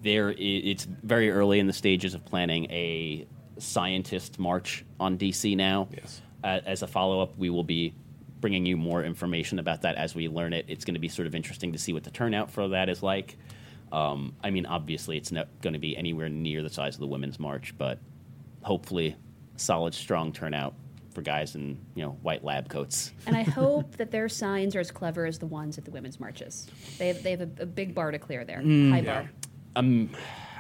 [0.02, 3.28] there, i- it's very early in the stages of planning a
[3.60, 5.88] scientist march on DC now.
[5.96, 6.22] Yes.
[6.44, 7.94] Uh, as a follow up, we will be
[8.42, 10.66] bringing you more information about that as we learn it.
[10.68, 13.02] It's going to be sort of interesting to see what the turnout for that is
[13.02, 13.38] like.
[13.92, 17.08] Um, I mean, obviously, it's not going to be anywhere near the size of the
[17.08, 18.00] women's march, but
[18.64, 19.16] hopefully,
[19.58, 20.74] solid, strong turnout
[21.14, 23.12] for guys in you know white lab coats.
[23.28, 26.20] And I hope that their signs are as clever as the ones at the women's
[26.20, 26.68] marches.
[26.98, 29.30] They have, they have a, a big bar to clear there, Mm, high bar.
[29.76, 30.10] I'm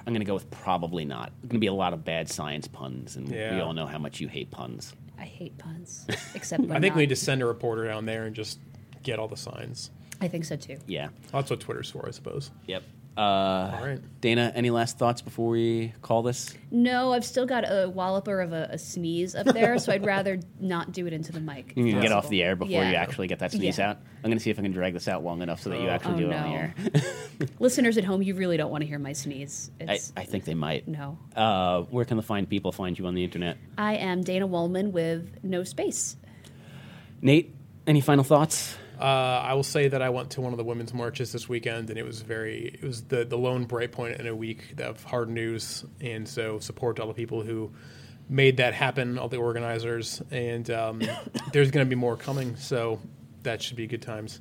[0.05, 1.31] I'm gonna go with probably not.
[1.41, 4.19] There's gonna be a lot of bad science puns, and we all know how much
[4.19, 4.93] you hate puns.
[5.21, 6.97] I hate puns, except when I think not.
[6.97, 8.59] we need to send a reporter down there and just
[9.03, 9.91] get all the signs.
[10.19, 10.77] I think so too.
[10.87, 11.09] Yeah.
[11.31, 12.51] That's what Twitter's for, I suppose.
[12.67, 12.83] Yep.
[13.17, 13.99] Uh, All right.
[14.21, 16.55] Dana, any last thoughts before we call this?
[16.71, 20.39] No, I've still got a walloper of a, a sneeze up there, so I'd rather
[20.61, 21.73] not do it into the mic.
[21.75, 22.89] You if can get off the air before Yeah.
[22.89, 23.89] you actually get that sneeze Yeah.
[23.91, 23.97] out.
[24.23, 26.13] I'm gonna see if I can drag this out long enough so that you actually
[26.13, 26.37] Oh, do it no.
[26.37, 26.73] on the air.
[27.59, 29.71] Listeners at home, you really don't want to hear my sneeze.
[29.81, 30.87] I, It's, I think they might.
[30.87, 31.17] no.
[31.35, 33.57] Uh, where can the fine people find you on the internet?
[33.77, 36.15] I am Dana Wollman with no space.
[37.21, 37.53] Nate,
[37.85, 38.77] any final thoughts?
[39.01, 41.89] Uh, I will say that I went to one of the women's marches this weekend,
[41.89, 42.67] and it was very.
[42.67, 46.59] It was the the lone bright point in a week of hard news, and so
[46.59, 47.71] support to all the people who
[48.29, 51.01] made that happen, all the organizers, and um,
[51.51, 52.99] there's going to be more coming, so
[53.41, 54.39] that should be good times.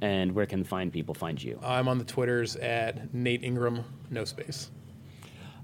[0.00, 1.58] And where can find people find you?
[1.60, 4.70] I'm on the Twitters at Nate Ingraham, no space.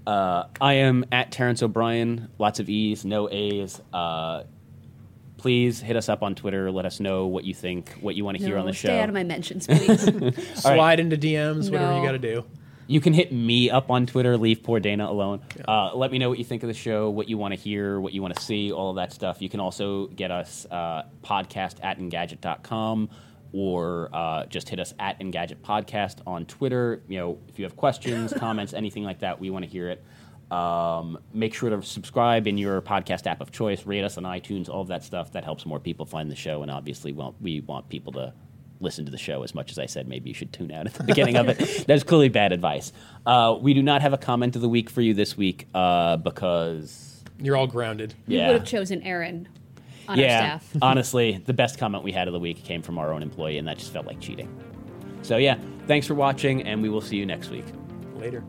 [0.05, 2.29] Uh, I am at Terrence O'Brien.
[2.37, 3.81] Lots of E's, no A's.
[3.93, 4.43] Uh,
[5.39, 6.71] please hit us up on Twitter.
[6.71, 8.99] Let us know what you think, what you want to hear on the stay show.
[8.99, 10.03] out of my mentions, please.
[10.61, 12.45] Slide into DMs, whatever you got to do.
[12.87, 14.35] You can hit me up on Twitter.
[14.35, 15.41] Leave poor Dana alone.
[15.67, 17.99] Uh, let me know what you think of the show, what you want to hear,
[17.99, 19.41] what you want to see, all of that stuff.
[19.41, 23.09] You can also get us uh, podcast at engadget.com
[23.51, 27.01] or uh, just hit us at Engadget Podcast on Twitter.
[27.07, 30.03] You know, if you have questions, comments, anything like that, we want to hear it.
[30.51, 33.85] Um, make sure to subscribe in your podcast app of choice.
[33.85, 34.67] Rate us on iTunes.
[34.69, 36.61] All of that stuff that helps more people find the show.
[36.63, 38.33] And obviously, well, we want people to
[38.81, 40.93] listen to the show as much as I said maybe you should tune out at
[40.93, 41.83] the beginning of it.
[41.87, 42.93] That's clearly bad advice.
[43.25, 46.15] Uh, we do not have a comment of the week for you this week uh,
[46.17, 48.13] because You're all grounded.
[48.27, 48.47] We Yeah.
[48.47, 49.49] would have chosen Aaron
[50.07, 50.75] on yeah, our staff.
[50.81, 53.67] honestly, the best comment we had of the week came from our own employee, and
[53.67, 54.49] that just felt like cheating.
[55.21, 57.65] So yeah, thanks for watching, and we will see you next week.
[58.15, 58.43] Later.